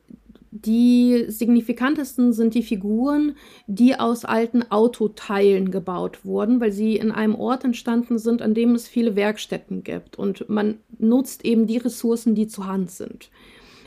die 0.51 1.25
signifikantesten 1.29 2.33
sind 2.33 2.55
die 2.55 2.63
Figuren, 2.63 3.35
die 3.67 3.99
aus 3.99 4.25
alten 4.25 4.71
Autoteilen 4.71 5.71
gebaut 5.71 6.25
wurden, 6.25 6.61
weil 6.61 6.73
sie 6.73 6.97
in 6.97 7.11
einem 7.11 7.35
Ort 7.35 7.65
entstanden 7.65 8.19
sind, 8.19 8.43
an 8.43 8.55
dem 8.55 8.75
es 8.75 8.87
viele 8.87 9.17
Werkstätten 9.17 9.83
gibt. 9.83 10.17
Und 10.19 10.49
man 10.49 10.79
nutzt 10.99 11.45
eben 11.45 11.67
die 11.67 11.79
Ressourcen, 11.79 12.35
die 12.35 12.47
zur 12.47 12.67
Hand 12.67 12.91
sind. 12.91 13.31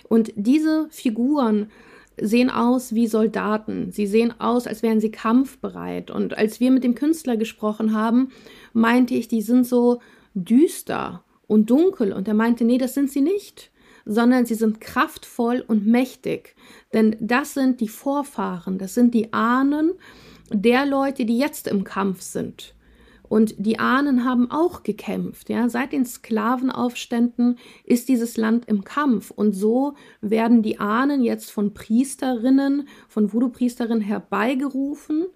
Und 0.07 0.33
diese 0.35 0.87
Figuren 0.89 1.71
sehen 2.19 2.49
aus 2.49 2.93
wie 2.93 3.07
Soldaten. 3.07 3.91
Sie 3.91 4.07
sehen 4.07 4.33
aus, 4.39 4.67
als 4.67 4.83
wären 4.83 4.99
sie 4.99 5.11
kampfbereit. 5.11 6.11
Und 6.11 6.37
als 6.37 6.59
wir 6.59 6.71
mit 6.71 6.83
dem 6.83 6.95
Künstler 6.95 7.37
gesprochen 7.37 7.93
haben, 7.93 8.29
meinte 8.73 9.13
ich, 9.15 9.27
die 9.27 9.41
sind 9.41 9.65
so 9.65 10.01
düster 10.33 11.23
und 11.47 11.69
dunkel. 11.69 12.13
Und 12.13 12.27
er 12.27 12.33
meinte, 12.33 12.63
nee, 12.63 12.77
das 12.77 12.93
sind 12.93 13.09
sie 13.09 13.21
nicht 13.21 13.71
sondern 14.05 14.45
sie 14.45 14.55
sind 14.55 14.81
kraftvoll 14.81 15.63
und 15.67 15.85
mächtig. 15.85 16.55
Denn 16.93 17.15
das 17.19 17.53
sind 17.53 17.81
die 17.81 17.87
Vorfahren, 17.87 18.77
das 18.77 18.93
sind 18.93 19.13
die 19.13 19.33
Ahnen 19.33 19.93
der 20.49 20.85
Leute, 20.85 21.25
die 21.25 21.37
jetzt 21.37 21.67
im 21.67 21.83
Kampf 21.83 22.21
sind. 22.21 22.75
Und 23.31 23.55
die 23.57 23.79
Ahnen 23.79 24.25
haben 24.25 24.51
auch 24.51 24.83
gekämpft. 24.83 25.49
Ja? 25.49 25.69
Seit 25.69 25.93
den 25.93 26.05
Sklavenaufständen 26.05 27.59
ist 27.85 28.09
dieses 28.09 28.35
Land 28.35 28.67
im 28.67 28.83
Kampf. 28.83 29.31
Und 29.31 29.53
so 29.53 29.93
werden 30.19 30.63
die 30.63 30.81
Ahnen 30.81 31.23
jetzt 31.23 31.49
von 31.49 31.73
Priesterinnen, 31.73 32.89
von 33.07 33.31
Voodoo-Priesterinnen 33.31 34.01
herbeigerufen, 34.01 35.27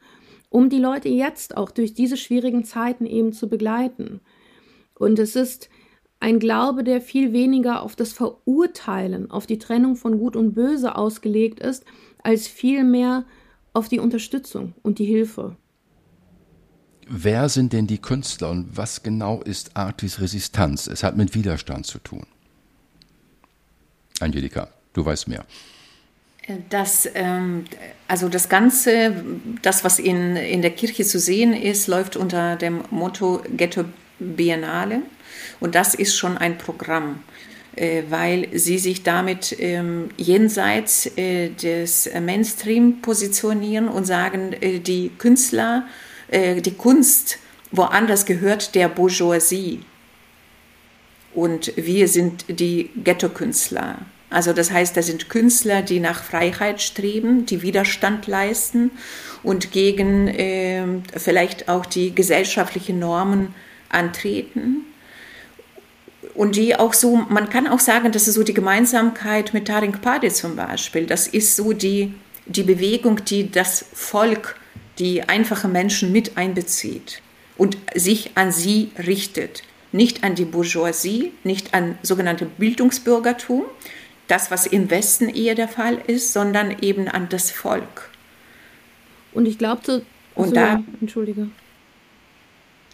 um 0.49 0.69
die 0.69 0.79
Leute 0.79 1.07
jetzt 1.07 1.55
auch 1.55 1.71
durch 1.71 1.93
diese 1.93 2.17
schwierigen 2.17 2.65
Zeiten 2.65 3.05
eben 3.05 3.31
zu 3.31 3.47
begleiten. 3.47 4.19
Und 4.99 5.17
es 5.17 5.37
ist 5.37 5.69
ein 6.19 6.39
Glaube, 6.39 6.83
der 6.83 6.99
viel 6.99 7.31
weniger 7.31 7.81
auf 7.81 7.95
das 7.95 8.11
Verurteilen, 8.11 9.31
auf 9.31 9.47
die 9.47 9.57
Trennung 9.57 9.95
von 9.95 10.19
Gut 10.19 10.35
und 10.35 10.51
Böse 10.51 10.97
ausgelegt 10.97 11.61
ist, 11.61 11.85
als 12.21 12.45
vielmehr 12.45 13.23
auf 13.71 13.87
die 13.87 13.99
Unterstützung 13.99 14.73
und 14.83 14.99
die 14.99 15.05
Hilfe. 15.05 15.55
Wer 17.07 17.49
sind 17.49 17.73
denn 17.73 17.85
die 17.85 17.99
Künstler 17.99 18.49
und 18.49 18.75
was 18.75 19.03
genau 19.03 19.41
ist 19.41 19.77
Artis 19.77 20.19
Resistanz? 20.19 20.87
Es 20.87 21.03
hat 21.03 21.15
mit 21.15 21.35
Widerstand 21.35 21.85
zu 21.85 21.99
tun. 21.99 22.25
Angelika, 24.19 24.69
du 24.93 25.05
weißt 25.05 25.27
mehr. 25.27 25.45
Das, 26.69 27.07
ähm, 27.13 27.65
also 28.07 28.29
das 28.29 28.49
Ganze, 28.49 29.15
das, 29.61 29.83
was 29.83 29.99
in, 29.99 30.35
in 30.35 30.61
der 30.61 30.71
Kirche 30.71 31.03
zu 31.03 31.19
sehen 31.19 31.53
ist, 31.53 31.87
läuft 31.87 32.15
unter 32.15 32.55
dem 32.55 32.83
Motto 32.91 33.43
Ghetto 33.55 33.85
Biennale. 34.19 35.01
Und 35.59 35.75
das 35.75 35.95
ist 35.95 36.15
schon 36.15 36.37
ein 36.37 36.57
Programm, 36.57 37.23
äh, 37.75 38.03
weil 38.09 38.47
sie 38.57 38.77
sich 38.77 39.03
damit 39.03 39.55
ähm, 39.59 40.09
jenseits 40.17 41.07
äh, 41.17 41.49
des 41.49 42.09
Mainstream 42.21 43.01
positionieren 43.01 43.87
und 43.87 44.05
sagen, 44.05 44.53
äh, 44.53 44.79
die 44.79 45.09
Künstler, 45.17 45.87
die 46.31 46.73
Kunst 46.73 47.39
woanders 47.71 48.25
gehört 48.25 48.75
der 48.75 48.89
Bourgeoisie. 48.89 49.81
Und 51.33 51.73
wir 51.75 52.07
sind 52.07 52.45
die 52.47 52.89
Ghetto-Künstler. 53.03 53.97
Also 54.29 54.53
das 54.53 54.71
heißt, 54.71 54.97
das 54.97 55.07
sind 55.07 55.29
Künstler, 55.29 55.81
die 55.81 55.99
nach 55.99 56.23
Freiheit 56.23 56.81
streben, 56.81 57.45
die 57.45 57.61
Widerstand 57.61 58.27
leisten 58.27 58.91
und 59.43 59.71
gegen 59.71 60.27
äh, 60.27 60.83
vielleicht 61.15 61.69
auch 61.69 61.85
die 61.85 62.15
gesellschaftlichen 62.15 62.99
Normen 62.99 63.53
antreten 63.89 64.85
und 66.33 66.55
die 66.55 66.75
auch 66.75 66.93
so, 66.93 67.15
man 67.15 67.49
kann 67.49 67.67
auch 67.67 67.79
sagen, 67.79 68.11
das 68.11 68.27
ist 68.27 68.35
so 68.35 68.43
die 68.43 68.53
Gemeinsamkeit 68.53 69.53
mit 69.53 69.67
Taring 69.67 69.93
Pade 69.93 70.29
zum 70.29 70.55
Beispiel. 70.55 71.05
Das 71.05 71.27
ist 71.27 71.55
so 71.55 71.71
die, 71.71 72.13
die 72.45 72.63
Bewegung, 72.63 73.23
die 73.23 73.49
das 73.49 73.85
Volk, 73.93 74.55
die 74.99 75.23
einfachen 75.23 75.71
Menschen 75.71 76.11
mit 76.11 76.37
einbezieht 76.37 77.21
und 77.57 77.77
sich 77.93 78.31
an 78.35 78.51
sie 78.51 78.91
richtet. 78.97 79.63
Nicht 79.91 80.23
an 80.23 80.35
die 80.35 80.45
Bourgeoisie, 80.45 81.31
nicht 81.43 81.73
an 81.73 81.97
sogenannte 82.01 82.45
Bildungsbürgertum, 82.45 83.63
das, 84.27 84.51
was 84.51 84.65
im 84.65 84.89
Westen 84.89 85.29
eher 85.29 85.55
der 85.55 85.67
Fall 85.67 86.01
ist, 86.07 86.33
sondern 86.33 86.75
eben 86.81 87.07
an 87.07 87.29
das 87.29 87.51
Volk. 87.51 88.09
Und 89.31 89.45
ich 89.45 89.57
glaube, 89.57 89.81
so, 89.85 90.01
und 90.35 90.55
da, 90.55 90.83
entschuldige. 90.99 91.49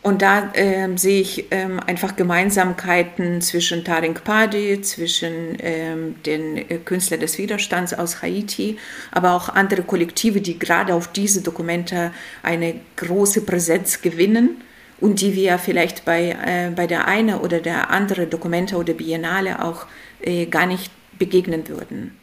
Und 0.03 0.23
da 0.23 0.51
äh, 0.53 0.87
sehe 0.97 1.21
ich 1.21 1.45
ähm, 1.51 1.79
einfach 1.79 2.15
Gemeinsamkeiten 2.15 3.39
zwischen 3.41 3.83
Taring 3.83 4.15
Padi, 4.15 4.81
zwischen 4.81 5.57
ähm, 5.59 6.15
den 6.25 6.57
äh, 6.57 6.77
Künstlern 6.83 7.19
des 7.19 7.37
Widerstands 7.37 7.93
aus 7.93 8.23
Haiti, 8.23 8.79
aber 9.11 9.33
auch 9.33 9.49
andere 9.49 9.83
Kollektive, 9.83 10.41
die 10.41 10.57
gerade 10.57 10.95
auf 10.95 11.11
diese 11.11 11.41
Dokumente 11.41 12.11
eine 12.41 12.75
große 12.95 13.41
Präsenz 13.41 14.01
gewinnen 14.01 14.63
und 14.99 15.21
die 15.21 15.35
wir 15.35 15.59
vielleicht 15.59 16.03
bei, 16.03 16.35
äh, 16.45 16.71
bei 16.75 16.87
der 16.87 17.07
eine 17.07 17.39
oder 17.39 17.59
der 17.59 17.91
andere 17.91 18.25
Dokumente 18.25 18.77
oder 18.77 18.93
Biennale 18.93 19.63
auch 19.63 19.85
äh, 20.19 20.47
gar 20.47 20.65
nicht 20.65 20.91
begegnen 21.19 21.67
würden. 21.67 22.17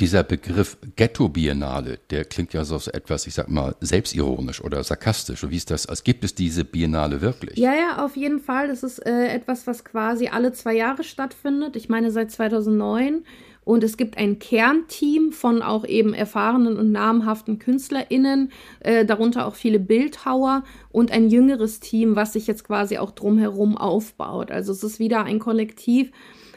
Dieser 0.00 0.22
Begriff 0.22 0.78
Ghetto-Biennale, 0.96 1.98
der 2.08 2.24
klingt 2.24 2.54
ja 2.54 2.64
so 2.64 2.76
etwas, 2.90 3.26
ich 3.26 3.34
sag 3.34 3.50
mal, 3.50 3.74
selbstironisch 3.80 4.64
oder 4.64 4.82
sarkastisch. 4.82 5.46
Wie 5.46 5.56
ist 5.56 5.70
das? 5.70 5.86
Also 5.86 6.02
gibt 6.04 6.24
es 6.24 6.34
diese 6.34 6.64
Biennale 6.64 7.20
wirklich? 7.20 7.58
Ja, 7.58 7.74
ja, 7.74 8.02
auf 8.02 8.16
jeden 8.16 8.40
Fall. 8.40 8.68
Das 8.68 8.82
ist 8.82 8.98
äh, 9.00 9.28
etwas, 9.28 9.66
was 9.66 9.84
quasi 9.84 10.28
alle 10.28 10.52
zwei 10.52 10.74
Jahre 10.74 11.04
stattfindet. 11.04 11.76
Ich 11.76 11.90
meine 11.90 12.10
seit 12.10 12.30
2009. 12.30 13.24
Und 13.62 13.84
es 13.84 13.98
gibt 13.98 14.16
ein 14.16 14.38
Kernteam 14.38 15.32
von 15.32 15.60
auch 15.60 15.84
eben 15.84 16.14
erfahrenen 16.14 16.78
und 16.78 16.92
namhaften 16.92 17.58
KünstlerInnen, 17.58 18.52
äh, 18.80 19.04
darunter 19.04 19.46
auch 19.46 19.54
viele 19.54 19.78
Bildhauer 19.78 20.64
und 20.90 21.12
ein 21.12 21.28
jüngeres 21.28 21.78
Team, 21.78 22.16
was 22.16 22.32
sich 22.32 22.46
jetzt 22.46 22.64
quasi 22.64 22.96
auch 22.96 23.10
drumherum 23.10 23.76
aufbaut. 23.76 24.50
Also 24.50 24.72
es 24.72 24.82
ist 24.82 24.98
wieder 24.98 25.24
ein 25.24 25.38
Kollektiv, 25.38 26.10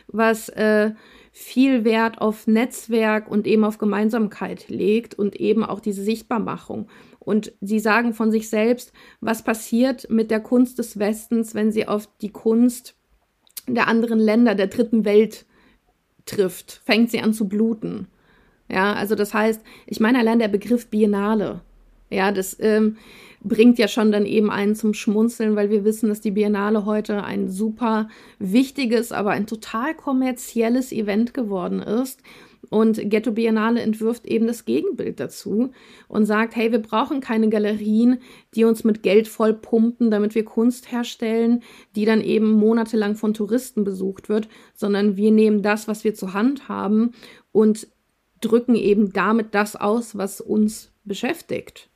was 0.07 0.47
äh, 0.47 0.91
viel 1.35 1.83
Wert 1.83 2.21
auf 2.21 2.45
Netzwerk 2.45 3.29
und 3.29 3.47
eben 3.47 3.63
auf 3.63 3.79
Gemeinsamkeit 3.79 4.69
legt 4.69 5.15
und 5.15 5.35
eben 5.35 5.65
auch 5.65 5.79
diese 5.79 6.03
Sichtbarmachung. 6.03 6.87
Und 7.17 7.53
sie 7.59 7.79
sagen 7.79 8.13
von 8.13 8.31
sich 8.31 8.49
selbst, 8.49 8.93
was 9.19 9.43
passiert 9.43 10.09
mit 10.11 10.29
der 10.29 10.41
Kunst 10.41 10.77
des 10.77 10.99
Westens, 10.99 11.55
wenn 11.55 11.71
sie 11.71 11.87
auf 11.87 12.07
die 12.21 12.29
Kunst 12.29 12.95
der 13.67 13.87
anderen 13.87 14.19
Länder, 14.19 14.53
der 14.53 14.67
dritten 14.67 15.05
Welt 15.05 15.45
trifft, 16.25 16.81
fängt 16.85 17.09
sie 17.09 17.21
an 17.21 17.33
zu 17.33 17.47
bluten. 17.47 18.07
Ja, 18.69 18.93
also 18.93 19.15
das 19.15 19.33
heißt, 19.33 19.61
ich 19.87 19.99
meine 19.99 20.19
allein 20.19 20.37
der 20.39 20.49
Begriff 20.49 20.87
Biennale, 20.87 21.61
ja, 22.11 22.31
das 22.31 22.57
ähm, 22.59 22.97
bringt 23.43 23.77
ja 23.77 23.87
schon 23.87 24.11
dann 24.11 24.25
eben 24.25 24.49
einen 24.49 24.75
zum 24.75 24.93
Schmunzeln, 24.93 25.55
weil 25.55 25.69
wir 25.69 25.83
wissen, 25.83 26.09
dass 26.09 26.21
die 26.21 26.31
Biennale 26.31 26.85
heute 26.85 27.23
ein 27.23 27.49
super 27.49 28.07
wichtiges, 28.39 29.11
aber 29.11 29.31
ein 29.31 29.47
total 29.47 29.93
kommerzielles 29.95 30.91
Event 30.91 31.33
geworden 31.33 31.81
ist. 31.81 32.21
Und 32.69 33.09
Ghetto 33.09 33.33
Biennale 33.33 33.81
entwirft 33.81 34.25
eben 34.25 34.47
das 34.47 34.65
Gegenbild 34.65 35.19
dazu 35.19 35.71
und 36.07 36.25
sagt, 36.25 36.55
hey, 36.55 36.71
wir 36.71 36.79
brauchen 36.79 37.19
keine 37.19 37.49
Galerien, 37.49 38.19
die 38.55 38.63
uns 38.63 38.83
mit 38.83 39.03
Geld 39.03 39.27
voll 39.27 39.53
pumpen, 39.53 40.09
damit 40.09 40.33
wir 40.33 40.45
Kunst 40.45 40.91
herstellen, 40.91 41.61
die 41.95 42.05
dann 42.05 42.21
eben 42.21 42.51
monatelang 42.51 43.15
von 43.15 43.33
Touristen 43.33 43.83
besucht 43.83 44.29
wird, 44.29 44.47
sondern 44.73 45.17
wir 45.17 45.31
nehmen 45.31 45.61
das, 45.61 45.87
was 45.87 46.03
wir 46.03 46.15
zur 46.15 46.33
Hand 46.33 46.69
haben 46.69 47.11
und 47.51 47.87
drücken 48.39 48.75
eben 48.75 49.11
damit 49.11 49.53
das 49.53 49.75
aus, 49.75 50.17
was 50.17 50.41
uns 50.41 50.91
beschäftigt. 51.03 51.89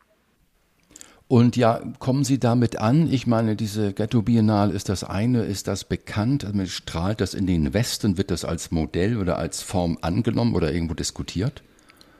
Und 1.27 1.57
ja, 1.57 1.81
kommen 1.99 2.23
Sie 2.23 2.39
damit 2.39 2.79
an? 2.79 3.11
Ich 3.11 3.27
meine, 3.27 3.57
diese 3.57 3.91
Ghetto 3.91 4.21
Biennale 4.21 4.73
ist 4.73 4.87
das 4.87 5.03
eine, 5.03 5.43
ist 5.43 5.67
das 5.67 5.83
bekannt? 5.83 6.45
Also 6.45 6.65
strahlt 6.65 7.19
das 7.19 7.33
in 7.33 7.45
den 7.45 7.73
Westen? 7.73 8.17
Wird 8.17 8.31
das 8.31 8.45
als 8.45 8.71
Modell 8.71 9.17
oder 9.17 9.37
als 9.37 9.61
Form 9.61 9.97
angenommen 10.01 10.55
oder 10.55 10.71
irgendwo 10.71 10.93
diskutiert? 10.93 11.63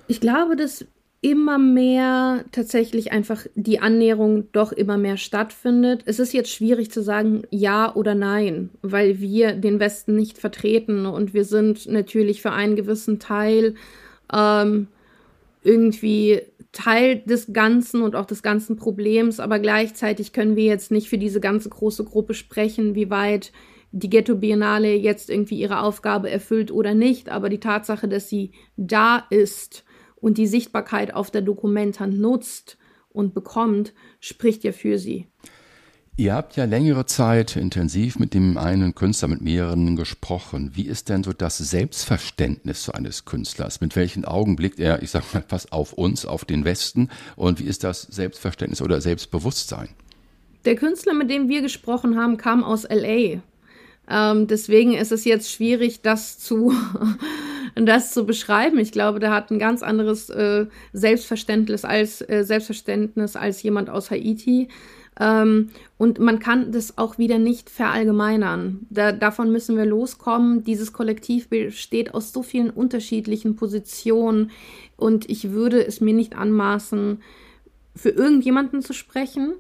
Ich 0.10 0.20
glaube, 0.20 0.58
dass 0.58 0.86
immer 1.22 1.58
mehr 1.58 2.46
tatsächlich 2.52 3.12
einfach 3.12 3.46
die 3.56 3.80
Annäherung 3.80 4.52
doch 4.52 4.72
immer 4.72 4.98
mehr 4.98 5.18
stattfindet. 5.18 6.04
Es 6.06 6.20
ist 6.20 6.34
jetzt 6.34 6.52
schwierig 6.52 6.92
zu 6.92 7.02
sagen 7.02 7.44
ja 7.50 7.94
oder 7.96 8.14
nein, 8.14 8.70
weil 8.82 9.20
wir 9.20 9.54
den 9.54 9.80
Westen 9.80 10.16
nicht 10.16 10.38
vertreten 10.38 11.06
und 11.06 11.34
wir 11.34 11.44
sind 11.44 11.88
natürlich 11.88 12.42
für 12.42 12.52
einen 12.52 12.76
gewissen 12.76 13.20
Teil 13.20 13.76
ähm, 14.32 14.88
irgendwie 15.64 16.42
Teil 16.78 17.24
des 17.26 17.54
Ganzen 17.54 18.04
und 18.04 18.16
auch 18.16 18.26
des 18.26 18.44
ganzen 18.44 18.76
Problems, 18.76 19.40
aber 19.40 19.58
gleichzeitig 19.58 20.32
können 20.32 20.56
wir 20.56 20.66
jetzt 20.66 20.92
nicht 20.92 21.10
für 21.10 21.18
diese 21.18 21.42
ganze 21.42 21.70
große 21.70 22.04
Gruppe 22.04 22.36
sprechen, 22.36 22.94
wie 22.94 23.10
weit 23.10 23.52
die 23.92 24.12
Ghetto 24.12 24.36
Biennale 24.36 24.94
jetzt 24.94 25.32
irgendwie 25.32 25.60
ihre 25.60 25.80
Aufgabe 25.82 26.30
erfüllt 26.30 26.72
oder 26.72 26.94
nicht, 26.94 27.30
aber 27.30 27.50
die 27.50 27.60
Tatsache, 27.60 28.08
dass 28.08 28.30
sie 28.30 28.52
da 28.76 29.26
ist 29.32 29.86
und 30.18 30.38
die 30.38 30.46
Sichtbarkeit 30.46 31.16
auf 31.16 31.32
der 31.32 31.42
Dokumenta 31.42 32.06
nutzt 32.06 32.78
und 33.10 33.34
bekommt, 33.34 33.94
spricht 34.20 34.64
ja 34.64 34.72
für 34.72 35.00
sie. 35.00 35.26
Ihr 36.20 36.34
habt 36.34 36.56
ja 36.56 36.66
längere 36.66 37.06
Zeit 37.06 37.56
intensiv 37.56 38.18
mit 38.18 38.34
dem 38.34 38.58
einen 38.58 38.96
Künstler, 38.96 39.28
mit 39.28 39.42
mehreren 39.42 39.96
gesprochen. 39.96 40.72
Wie 40.74 40.88
ist 40.88 41.10
denn 41.10 41.24
so 41.24 41.32
das 41.32 41.60
Selbstverständnis 41.60 42.86
so 42.86 42.92
eines 42.92 43.26
Künstlers? 43.26 43.82
Mit 43.82 43.96
welchen 43.96 44.26
Augen 44.26 44.56
blickt 44.56 44.80
er, 44.80 45.04
ich 45.04 45.12
sag 45.12 45.32
mal, 45.36 45.44
was 45.50 45.72
auf 45.72 45.94
uns, 45.94 46.26
auf 46.26 46.44
den 46.44 46.66
Westen? 46.66 47.10
Und 47.36 47.60
wie 47.60 47.66
ist 47.66 47.84
das 47.84 48.02
Selbstverständnis 48.02 48.82
oder 48.82 49.00
Selbstbewusstsein? 49.00 49.90
Der 50.66 50.76
Künstler, 50.76 51.14
mit 51.14 51.30
dem 51.30 51.50
wir 51.50 51.62
gesprochen 51.62 52.18
haben, 52.18 52.38
kam 52.38 52.64
aus 52.64 52.88
LA. 52.90 53.42
Ähm, 54.10 54.48
deswegen 54.48 54.96
ist 54.96 55.12
es 55.12 55.24
jetzt 55.24 55.52
schwierig, 55.52 56.02
das 56.02 56.40
zu, 56.40 56.74
das 57.76 58.12
zu 58.12 58.26
beschreiben. 58.26 58.80
Ich 58.80 58.92
glaube, 58.92 59.20
der 59.20 59.30
hat 59.30 59.52
ein 59.52 59.60
ganz 59.60 59.84
anderes 59.84 60.32
äh, 60.32 60.66
Selbstverständnis 60.94 61.86
als 61.86 62.28
äh, 62.28 62.44
Selbstverständnis 62.44 63.36
als 63.36 63.62
jemand 63.62 63.92
aus 63.92 64.10
Haiti. 64.10 64.70
Ähm, 65.20 65.70
und 65.98 66.20
man 66.20 66.40
kann 66.40 66.72
das 66.72 66.98
auch 66.98 67.18
wieder 67.18 67.40
nicht 67.40 67.70
verallgemeinern. 67.70 68.86
Da, 68.90 69.12
davon 69.12 69.52
müssen 69.52 69.78
wir 69.78 69.86
loskommen. 69.86 70.64
Dieses 70.64 70.94
Kollektiv 70.94 71.50
besteht 71.50 72.14
aus 72.14 72.34
so 72.34 72.44
vielen 72.44 72.70
unterschiedlichen 72.70 73.56
Positionen 73.56 74.52
und 74.96 75.30
ich 75.30 75.52
würde 75.52 75.86
es 75.86 76.02
mir 76.02 76.14
nicht 76.14 76.38
anmaßen, 76.38 77.22
für 77.96 78.10
irgendjemanden 78.10 78.82
zu 78.82 78.94
sprechen. 78.94 79.54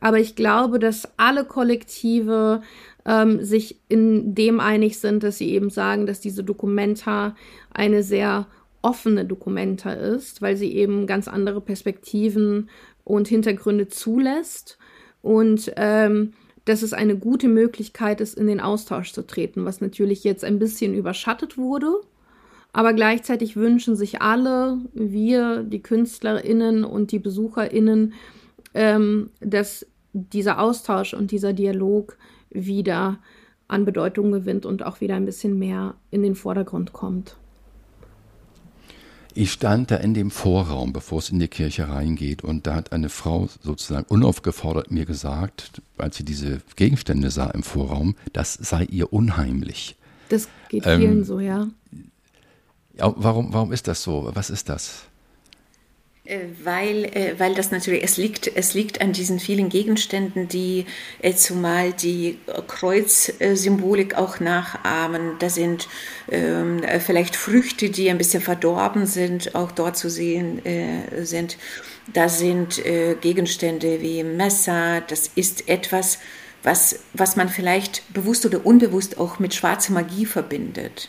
Aber 0.00 0.18
ich 0.18 0.34
glaube, 0.36 0.78
dass 0.78 1.08
alle 1.16 1.44
Kollektive 1.44 2.62
ähm, 3.04 3.44
sich 3.44 3.80
in 3.88 4.34
dem 4.34 4.60
einig 4.60 4.98
sind, 4.98 5.22
dass 5.22 5.38
sie 5.38 5.50
eben 5.50 5.70
sagen, 5.70 6.06
dass 6.06 6.20
diese 6.20 6.44
Dokumenta 6.44 7.36
eine 7.72 8.02
sehr 8.02 8.46
offene 8.82 9.24
Dokumenta 9.24 9.92
ist, 9.92 10.42
weil 10.42 10.56
sie 10.56 10.72
eben 10.72 11.06
ganz 11.06 11.28
andere 11.28 11.60
Perspektiven 11.60 12.68
und 13.04 13.28
Hintergründe 13.28 13.88
zulässt 13.88 14.78
und 15.22 15.72
ähm, 15.76 16.32
dass 16.64 16.82
es 16.82 16.92
eine 16.92 17.16
gute 17.16 17.48
Möglichkeit 17.48 18.20
ist, 18.20 18.38
in 18.38 18.46
den 18.46 18.60
Austausch 18.60 19.12
zu 19.12 19.26
treten, 19.26 19.64
was 19.64 19.80
natürlich 19.80 20.22
jetzt 20.24 20.44
ein 20.44 20.58
bisschen 20.58 20.94
überschattet 20.94 21.56
wurde. 21.58 21.92
Aber 22.72 22.92
gleichzeitig 22.92 23.56
wünschen 23.56 23.96
sich 23.96 24.22
alle, 24.22 24.78
wir, 24.94 25.62
die 25.62 25.82
KünstlerInnen 25.82 26.84
und 26.84 27.12
die 27.12 27.18
BesucherInnen, 27.18 28.14
ähm, 28.74 29.30
dass 29.40 29.86
dieser 30.12 30.60
Austausch 30.60 31.14
und 31.14 31.30
dieser 31.30 31.52
Dialog 31.52 32.16
wieder 32.50 33.18
an 33.68 33.84
Bedeutung 33.84 34.32
gewinnt 34.32 34.66
und 34.66 34.84
auch 34.84 35.00
wieder 35.00 35.16
ein 35.16 35.24
bisschen 35.24 35.58
mehr 35.58 35.94
in 36.10 36.22
den 36.22 36.34
Vordergrund 36.34 36.92
kommt. 36.92 37.36
Ich 39.34 39.52
stand 39.52 39.90
da 39.90 39.96
in 39.96 40.14
dem 40.14 40.30
Vorraum, 40.30 40.92
bevor 40.92 41.18
es 41.18 41.30
in 41.30 41.38
die 41.38 41.48
Kirche 41.48 41.88
reingeht, 41.88 42.44
und 42.44 42.66
da 42.66 42.74
hat 42.74 42.92
eine 42.92 43.08
Frau 43.08 43.48
sozusagen 43.62 44.06
unaufgefordert 44.08 44.90
mir 44.90 45.06
gesagt, 45.06 45.80
als 45.96 46.16
sie 46.16 46.24
diese 46.24 46.60
Gegenstände 46.76 47.30
sah 47.30 47.50
im 47.50 47.62
Vorraum, 47.62 48.14
das 48.32 48.54
sei 48.54 48.84
ihr 48.84 49.12
unheimlich. 49.12 49.96
Das 50.28 50.48
geht 50.68 50.84
vielen 50.84 51.18
ähm, 51.18 51.24
so, 51.24 51.40
ja. 51.40 51.68
ja. 52.96 53.14
Warum, 53.16 53.52
warum 53.52 53.72
ist 53.72 53.88
das 53.88 54.02
so? 54.02 54.30
Was 54.34 54.50
ist 54.50 54.68
das? 54.68 55.04
Äh, 56.24 56.38
weil, 56.62 57.04
äh, 57.06 57.34
weil 57.38 57.54
das 57.54 57.72
natürlich, 57.72 58.04
es 58.04 58.16
liegt, 58.16 58.46
es 58.54 58.74
liegt 58.74 59.00
an 59.00 59.12
diesen 59.12 59.40
vielen 59.40 59.68
Gegenständen, 59.68 60.46
die 60.46 60.86
äh, 61.20 61.34
zumal 61.34 61.92
die 61.92 62.38
Kreuzsymbolik 62.68 64.14
auch 64.14 64.38
nachahmen. 64.38 65.36
Da 65.40 65.50
sind 65.50 65.88
ähm, 66.30 66.80
vielleicht 67.00 67.34
Früchte, 67.34 67.90
die 67.90 68.08
ein 68.08 68.18
bisschen 68.18 68.40
verdorben 68.40 69.06
sind, 69.06 69.56
auch 69.56 69.72
dort 69.72 69.96
zu 69.96 70.08
sehen 70.08 70.64
äh, 70.64 71.24
sind. 71.24 71.58
Da 72.12 72.28
sind 72.28 72.84
äh, 72.86 73.16
Gegenstände 73.20 74.00
wie 74.00 74.22
Messer. 74.22 75.00
Das 75.00 75.28
ist 75.34 75.68
etwas, 75.68 76.20
was, 76.62 77.00
was 77.14 77.34
man 77.34 77.48
vielleicht 77.48 78.12
bewusst 78.14 78.46
oder 78.46 78.64
unbewusst 78.64 79.18
auch 79.18 79.40
mit 79.40 79.54
schwarzer 79.54 79.92
Magie 79.92 80.26
verbindet. 80.26 81.08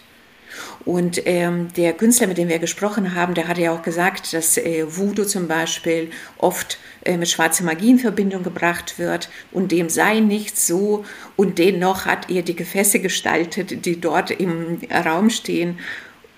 Und 0.86 1.22
ähm, 1.26 1.70
der 1.76 1.94
Künstler, 1.94 2.28
mit 2.28 2.38
dem 2.38 2.50
wir 2.50 2.60
gesprochen 2.60 3.16
haben, 3.16 3.34
der 3.34 3.48
hatte 3.48 3.62
ja 3.62 3.74
auch 3.74 3.82
gesagt, 3.82 4.34
dass 4.34 4.58
äh, 4.58 4.86
Voodoo 4.88 5.26
zum 5.26 5.48
Beispiel 5.48 6.10
oft 6.38 6.78
äh, 7.06 7.18
mit 7.18 7.30
schwarzer 7.30 7.64
Magie 7.64 7.92
in 7.92 8.00
Verbindung 8.00 8.44
gebracht 8.44 9.00
wird 9.00 9.30
und 9.52 9.72
dem 9.72 9.90
sei 9.90 10.20
nicht 10.20 10.58
so. 10.58 11.06
Und 11.36 11.60
dennoch 11.60 12.06
hat 12.06 12.30
er 12.30 12.42
die 12.42 12.56
Gefäße 12.56 13.00
gestaltet, 13.00 13.86
die 13.86 14.00
dort 14.00 14.32
im 14.32 14.80
Raum 14.92 15.30
stehen 15.30 15.80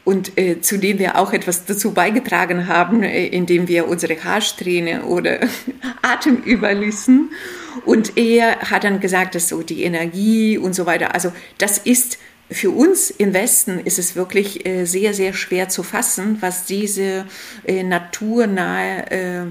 und 0.06 0.38
äh, 0.38 0.62
zu 0.62 0.78
denen 0.78 0.99
wir 0.99 1.17
auch 1.17 1.34
etwas 1.34 1.65
dazu 1.65 1.91
beigetragen 1.91 2.67
haben, 2.67 3.04
äh, 3.04 3.25
indem 3.25 3.67
wir 3.67 3.88
unsere 3.88 4.23
Haarsträhne 4.23 5.04
oder 5.06 5.39
Atem 6.04 6.38
überließen. 6.38 7.32
Und 7.86 8.15
er 8.15 8.60
hat 8.71 8.84
dann 8.84 8.99
gesagt, 8.99 9.36
dass 9.36 9.49
so 9.49 9.63
die 9.63 9.84
Energie 9.84 10.58
und 10.58 10.75
so 10.75 10.86
weiter, 10.86 11.13
also 11.13 11.34
das 11.58 11.80
ist 11.80 12.19
für 12.49 12.69
uns 12.69 13.10
im 13.10 13.34
Westen 13.34 13.79
ist 13.79 13.97
es 13.97 14.15
wirklich 14.15 14.65
äh, 14.65 14.86
sehr, 14.86 15.13
sehr 15.13 15.34
schwer 15.34 15.69
zu 15.69 15.84
fassen, 15.84 16.38
was 16.41 16.65
diese 16.65 17.25
äh, 17.65 17.84
naturnahe 17.84 19.12
äh, 19.12 19.45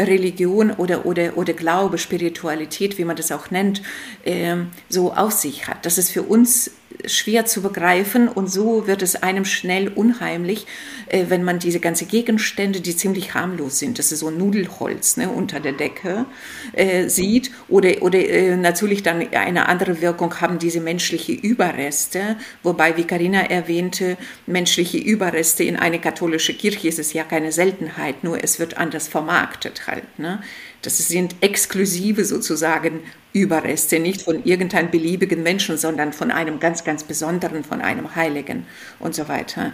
Religion 0.00 0.70
oder, 0.70 1.06
oder, 1.06 1.36
oder 1.36 1.52
Glaube, 1.52 1.98
Spiritualität, 1.98 2.98
wie 2.98 3.04
man 3.04 3.16
das 3.16 3.32
auch 3.32 3.50
nennt, 3.50 3.82
ähm, 4.24 4.70
so 4.88 5.12
auf 5.12 5.32
sich 5.32 5.66
hat. 5.66 5.84
Das 5.86 5.98
ist 5.98 6.10
für 6.10 6.22
uns 6.22 6.70
schwer 7.06 7.46
zu 7.46 7.62
begreifen 7.62 8.28
und 8.28 8.48
so 8.50 8.86
wird 8.86 9.02
es 9.02 9.16
einem 9.16 9.44
schnell 9.44 9.88
unheimlich, 9.88 10.66
äh, 11.06 11.26
wenn 11.28 11.44
man 11.44 11.58
diese 11.58 11.80
ganzen 11.80 12.08
Gegenstände, 12.08 12.80
die 12.80 12.96
ziemlich 12.96 13.34
harmlos 13.34 13.78
sind, 13.78 13.98
das 13.98 14.12
ist 14.12 14.20
so 14.20 14.30
Nudelholz 14.30 15.16
ne, 15.16 15.28
unter 15.28 15.60
der 15.60 15.72
Decke, 15.72 16.26
äh, 16.72 17.08
sieht 17.08 17.50
oder, 17.68 18.02
oder 18.02 18.18
äh, 18.18 18.56
natürlich 18.56 19.02
dann 19.02 19.32
eine 19.32 19.68
andere 19.68 20.00
Wirkung 20.00 20.40
haben 20.40 20.58
diese 20.58 20.80
menschliche 20.80 21.32
Überreste, 21.32 22.36
wobei, 22.62 22.96
wie 22.96 23.04
Karina 23.04 23.42
erwähnte, 23.42 24.16
menschliche 24.46 24.98
Überreste 24.98 25.64
in 25.64 25.76
eine 25.76 26.00
katholische 26.00 26.54
Kirche 26.54 26.88
ist 26.88 26.98
es 26.98 27.12
ja 27.12 27.24
keine 27.24 27.52
Seltenheit, 27.52 28.24
nur 28.24 28.42
es 28.42 28.58
wird 28.58 28.76
anders 28.76 29.08
vermarktet 29.08 29.86
halt. 29.86 30.18
Ne? 30.18 30.40
Das 30.82 30.98
sind 30.98 31.36
exklusive 31.40 32.24
sozusagen 32.24 33.00
Überreste, 33.32 34.00
nicht 34.00 34.22
von 34.22 34.44
irgendeinem 34.44 34.90
beliebigen 34.90 35.42
Menschen, 35.42 35.76
sondern 35.78 36.12
von 36.12 36.30
einem 36.30 36.58
ganz, 36.58 36.84
ganz 36.84 37.04
besonderen, 37.04 37.64
von 37.64 37.80
einem 37.80 38.14
Heiligen 38.16 38.66
und 38.98 39.14
so 39.14 39.28
weiter. 39.28 39.72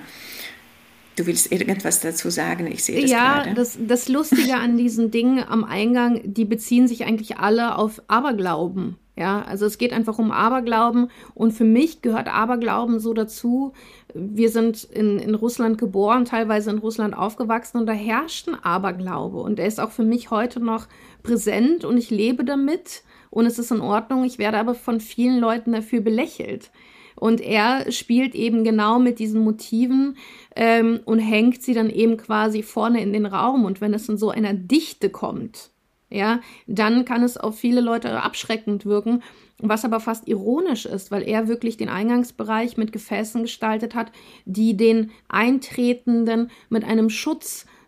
Du 1.16 1.26
willst 1.26 1.50
irgendwas 1.50 2.00
dazu 2.00 2.28
sagen? 2.28 2.66
Ich 2.66 2.84
sehe 2.84 3.00
das 3.00 3.10
ja, 3.10 3.42
gerade. 3.42 3.54
Das, 3.54 3.78
das 3.80 4.08
Lustige 4.08 4.56
an 4.56 4.76
diesen 4.76 5.10
Dingen 5.10 5.42
am 5.42 5.64
Eingang, 5.64 6.20
die 6.24 6.44
beziehen 6.44 6.86
sich 6.86 7.04
eigentlich 7.04 7.38
alle 7.38 7.78
auf 7.78 8.02
Aberglauben. 8.06 8.96
Ja, 9.18 9.40
also 9.40 9.64
es 9.64 9.78
geht 9.78 9.94
einfach 9.94 10.18
um 10.18 10.30
Aberglauben 10.30 11.10
und 11.32 11.52
für 11.52 11.64
mich 11.64 12.02
gehört 12.02 12.28
Aberglauben 12.28 13.00
so 13.00 13.14
dazu. 13.14 13.72
Wir 14.12 14.50
sind 14.50 14.84
in, 14.84 15.18
in 15.18 15.34
Russland 15.34 15.78
geboren, 15.78 16.26
teilweise 16.26 16.68
in 16.68 16.76
Russland 16.78 17.16
aufgewachsen 17.16 17.78
und 17.78 17.86
da 17.86 17.94
herrscht 17.94 18.46
ein 18.46 18.62
Aberglaube 18.62 19.38
und 19.38 19.58
er 19.58 19.66
ist 19.66 19.80
auch 19.80 19.90
für 19.90 20.04
mich 20.04 20.30
heute 20.30 20.60
noch 20.60 20.86
präsent 21.22 21.86
und 21.86 21.96
ich 21.96 22.10
lebe 22.10 22.44
damit 22.44 23.04
und 23.36 23.44
es 23.44 23.58
ist 23.58 23.70
in 23.70 23.82
Ordnung. 23.82 24.24
Ich 24.24 24.38
werde 24.38 24.56
aber 24.56 24.74
von 24.74 24.98
vielen 24.98 25.38
Leuten 25.38 25.72
dafür 25.72 26.00
belächelt. 26.00 26.70
Und 27.16 27.42
er 27.42 27.92
spielt 27.92 28.34
eben 28.34 28.64
genau 28.64 28.98
mit 28.98 29.18
diesen 29.18 29.44
Motiven 29.44 30.16
ähm, 30.54 31.00
und 31.04 31.18
hängt 31.18 31.62
sie 31.62 31.74
dann 31.74 31.90
eben 31.90 32.16
quasi 32.16 32.62
vorne 32.62 33.02
in 33.02 33.12
den 33.12 33.26
Raum. 33.26 33.66
Und 33.66 33.82
wenn 33.82 33.92
es 33.92 34.08
in 34.08 34.16
so 34.16 34.30
einer 34.30 34.54
Dichte 34.54 35.10
kommt, 35.10 35.68
ja, 36.08 36.40
dann 36.66 37.04
kann 37.04 37.22
es 37.22 37.36
auf 37.36 37.58
viele 37.58 37.82
Leute 37.82 38.22
abschreckend 38.22 38.86
wirken, 38.86 39.22
was 39.58 39.84
aber 39.84 40.00
fast 40.00 40.28
ironisch 40.28 40.86
ist, 40.86 41.10
weil 41.10 41.22
er 41.22 41.46
wirklich 41.46 41.76
den 41.76 41.90
Eingangsbereich 41.90 42.78
mit 42.78 42.90
Gefäßen 42.90 43.42
gestaltet 43.42 43.94
hat, 43.94 44.12
die 44.46 44.78
den 44.78 45.10
Eintretenden 45.28 46.50
mit 46.70 46.84
einem 46.84 47.10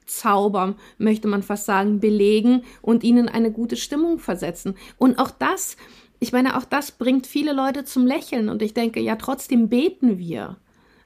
Schutzzauber, 0.08 0.74
möchte 0.96 1.28
man 1.28 1.42
fast 1.42 1.66
sagen, 1.66 2.00
belegen 2.00 2.62
und 2.82 3.04
ihnen 3.04 3.28
eine 3.28 3.52
gute 3.52 3.76
Stimmung 3.76 4.18
versetzen. 4.18 4.74
Und 4.96 5.18
auch 5.18 5.30
das, 5.30 5.76
ich 6.18 6.32
meine, 6.32 6.56
auch 6.56 6.64
das 6.64 6.92
bringt 6.92 7.26
viele 7.26 7.52
Leute 7.52 7.84
zum 7.84 8.06
Lächeln 8.06 8.48
und 8.48 8.62
ich 8.62 8.74
denke, 8.74 9.00
ja, 9.00 9.16
trotzdem 9.16 9.68
beten 9.68 10.18
wir. 10.18 10.56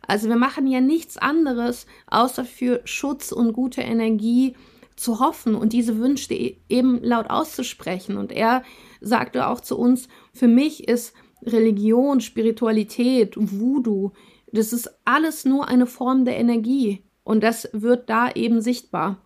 Also 0.06 0.28
wir 0.28 0.36
machen 0.36 0.66
ja 0.66 0.80
nichts 0.80 1.16
anderes, 1.16 1.86
außer 2.06 2.44
für 2.44 2.80
Schutz 2.84 3.32
und 3.32 3.52
gute 3.52 3.82
Energie 3.82 4.54
zu 4.96 5.20
hoffen 5.20 5.54
und 5.54 5.72
diese 5.72 5.98
Wünsche 5.98 6.34
e-, 6.34 6.56
eben 6.68 7.02
laut 7.02 7.30
auszusprechen. 7.30 8.16
Und 8.16 8.32
er 8.32 8.62
sagte 9.00 9.48
auch 9.48 9.60
zu 9.60 9.78
uns, 9.78 10.08
für 10.32 10.48
mich 10.48 10.88
ist 10.88 11.14
Religion, 11.42 12.20
Spiritualität, 12.20 13.34
Voodoo, 13.36 14.12
das 14.52 14.72
ist 14.72 14.90
alles 15.04 15.44
nur 15.44 15.66
eine 15.66 15.86
Form 15.86 16.24
der 16.24 16.38
Energie. 16.38 17.02
Und 17.24 17.42
das 17.42 17.68
wird 17.72 18.11
da 18.11 18.30
eben 18.30 18.61
sichtbar. 18.61 19.18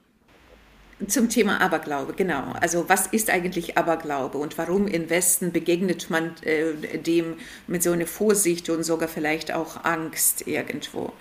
Zum 1.09 1.29
Thema 1.29 1.61
Aberglaube, 1.61 2.15
genau. 2.15 2.53
Also 2.59 2.89
was 2.89 3.07
ist 3.07 3.29
eigentlich 3.29 3.77
Aberglaube 3.77 4.39
und 4.39 4.57
warum 4.57 4.87
im 4.87 5.11
Westen 5.11 5.53
begegnet 5.53 6.09
man 6.09 6.33
äh, 6.43 6.99
dem 6.99 7.35
mit 7.67 7.83
so 7.83 7.93
einer 7.93 8.07
Vorsicht 8.07 8.71
und 8.71 8.83
sogar 8.83 9.09
vielleicht 9.09 9.53
auch 9.53 9.85
Angst 9.85 10.47
irgendwo? 10.47 11.13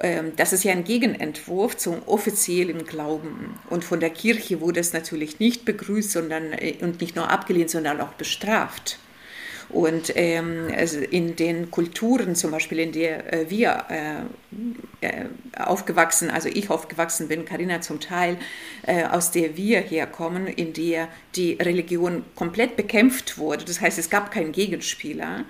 Ähm, 0.00 0.32
das 0.36 0.52
ist 0.52 0.64
ja 0.64 0.72
ein 0.72 0.84
Gegenentwurf 0.84 1.78
zum 1.78 2.02
offiziellen 2.04 2.84
Glauben. 2.84 3.54
Und 3.70 3.84
von 3.84 4.00
der 4.00 4.10
Kirche 4.10 4.60
wurde 4.60 4.80
es 4.80 4.92
natürlich 4.92 5.38
nicht 5.38 5.64
begrüßt 5.64 6.12
sondern, 6.12 6.52
äh, 6.52 6.74
und 6.82 7.00
nicht 7.00 7.16
nur 7.16 7.30
abgelehnt, 7.30 7.70
sondern 7.70 8.02
auch 8.02 8.12
bestraft. 8.12 8.98
Und 9.68 10.12
ähm, 10.14 10.68
also 10.76 11.00
in 11.00 11.34
den 11.36 11.70
Kulturen, 11.70 12.36
zum 12.36 12.52
Beispiel 12.52 12.78
in 12.78 12.92
der 12.92 13.32
äh, 13.32 13.50
wir 13.50 13.84
äh, 13.88 15.06
äh, 15.06 15.26
aufgewachsen, 15.56 16.30
also 16.30 16.48
ich 16.48 16.70
aufgewachsen 16.70 17.28
bin, 17.28 17.44
Karina 17.44 17.80
zum 17.80 18.00
Teil, 18.00 18.38
äh, 18.86 19.04
aus 19.04 19.32
der 19.32 19.56
wir 19.56 19.80
herkommen, 19.80 20.46
in 20.46 20.72
der 20.72 21.08
die 21.34 21.54
Religion 21.54 22.24
komplett 22.34 22.76
bekämpft 22.76 23.38
wurde. 23.38 23.64
Das 23.64 23.80
heißt, 23.80 23.98
es 23.98 24.08
gab 24.08 24.30
keinen 24.30 24.52
Gegenspieler. 24.52 25.44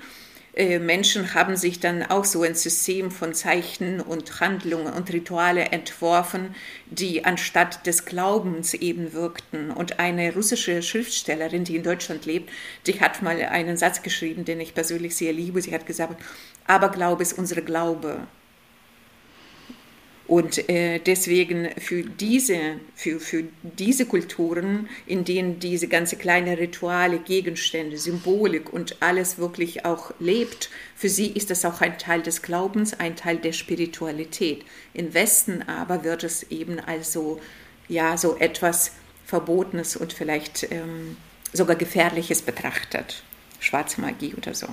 Äh, 0.56 0.78
Menschen 0.78 1.34
haben 1.34 1.54
sich 1.54 1.80
dann 1.80 2.02
auch 2.02 2.24
so 2.24 2.42
ein 2.42 2.54
System 2.54 3.10
von 3.10 3.34
Zeichen 3.34 4.00
und 4.00 4.40
Handlungen 4.40 4.92
und 4.92 5.12
Rituale 5.12 5.66
entworfen, 5.66 6.54
die 6.86 7.26
anstatt 7.26 7.86
des 7.86 8.06
Glaubens 8.06 8.72
eben 8.72 9.12
wirkten. 9.12 9.70
Und 9.70 9.98
eine 10.00 10.32
russische 10.32 10.82
Schriftstellerin, 10.82 11.64
die 11.64 11.76
in 11.76 11.82
Deutschland 11.82 12.24
lebt, 12.24 12.50
die 12.86 12.98
hat 13.00 13.20
mal 13.20 13.40
einen 13.42 13.76
Satz 13.76 14.02
geschrieben, 14.02 14.46
den 14.46 14.60
ich 14.60 14.72
persönlich 14.74 15.14
sehr 15.14 15.34
liebe. 15.34 15.60
Sie 15.60 15.74
hat 15.74 15.84
gesagt, 15.86 16.22
aber 16.66 16.88
Glaube 16.88 17.22
ist 17.22 17.34
unsere 17.34 17.62
Glaube. 17.62 18.26
Und 20.26 20.68
äh, 20.68 20.98
deswegen 20.98 21.70
für 21.78 22.02
diese, 22.02 22.80
für, 22.96 23.20
für 23.20 23.44
diese 23.62 24.06
Kulturen, 24.06 24.88
in 25.06 25.24
denen 25.24 25.60
diese 25.60 25.86
ganze 25.86 26.16
kleine 26.16 26.58
Rituale, 26.58 27.18
Gegenstände, 27.18 27.96
Symbolik 27.96 28.72
und 28.72 29.00
alles 29.00 29.38
wirklich 29.38 29.84
auch 29.84 30.12
lebt, 30.18 30.68
für 30.96 31.08
sie 31.08 31.28
ist 31.28 31.50
das 31.50 31.64
auch 31.64 31.80
ein 31.80 31.98
Teil 31.98 32.22
des 32.22 32.42
Glaubens, 32.42 32.94
ein 32.94 33.14
Teil 33.14 33.36
der 33.36 33.52
Spiritualität. 33.52 34.64
Im 34.94 35.14
Westen 35.14 35.62
aber 35.62 36.02
wird 36.02 36.24
es 36.24 36.42
eben 36.50 36.80
also 36.80 37.40
ja 37.88 38.16
so 38.16 38.36
etwas 38.36 38.92
Verbotenes 39.24 39.96
und 39.96 40.12
vielleicht 40.12 40.72
ähm, 40.72 41.16
sogar 41.52 41.76
Gefährliches 41.76 42.42
betrachtet. 42.42 43.22
Schwarze 43.60 44.00
Magie 44.00 44.34
oder 44.34 44.54
so. 44.54 44.66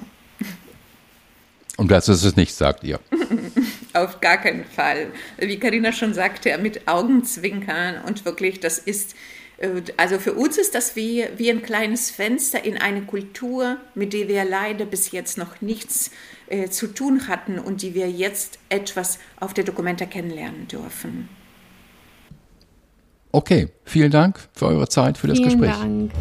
Und 1.78 1.92
das 1.92 2.10
ist 2.10 2.24
es 2.24 2.36
nicht, 2.36 2.54
sagt 2.56 2.84
ihr. 2.84 3.00
Auf 3.94 4.22
gar 4.22 4.38
keinen 4.38 4.66
Fall. 4.66 5.12
Wie 5.38 5.60
Karina 5.60 5.92
schon 5.92 6.14
sagte, 6.14 6.58
mit 6.58 6.88
Augenzwinkern 6.88 8.04
und 8.06 8.26
wirklich, 8.26 8.60
das 8.60 8.80
ist, 8.80 9.16
äh, 9.58 9.70
also 9.98 10.18
für 10.18 10.34
uns 10.34 10.58
ist 10.58 10.74
das 10.74 10.96
wie, 10.96 11.26
wie 11.38 11.50
ein 11.50 11.62
kleines 11.62 12.10
Fenster 12.10 12.66
in 12.66 12.78
eine 12.78 13.04
Kultur, 13.04 13.78
mit 13.94 14.14
der 14.14 14.28
wir 14.28 14.46
leider 14.46 14.86
bis 14.86 15.12
jetzt 15.12 15.38
noch 15.38 15.62
nichts 15.62 16.12
äh, 16.48 16.70
zu 16.70 16.88
tun 16.88 17.28
hatten 17.28 17.60
und 17.60 17.82
die 17.84 17.94
wir 17.94 18.10
jetzt 18.10 18.60
etwas 18.70 19.20
auf 19.40 19.54
der 19.54 19.64
Dokumenta 19.64 20.06
kennenlernen 20.06 20.68
dürfen. 20.68 21.30
Okay, 23.32 23.70
vielen 23.84 24.12
Dank 24.12 24.40
für 24.54 24.68
eure 24.68 24.88
Zeit, 24.88 25.18
für 25.18 25.28
das 25.28 25.38
vielen 25.38 25.50
Gespräch. 25.50 25.76
Dank. 25.76 26.12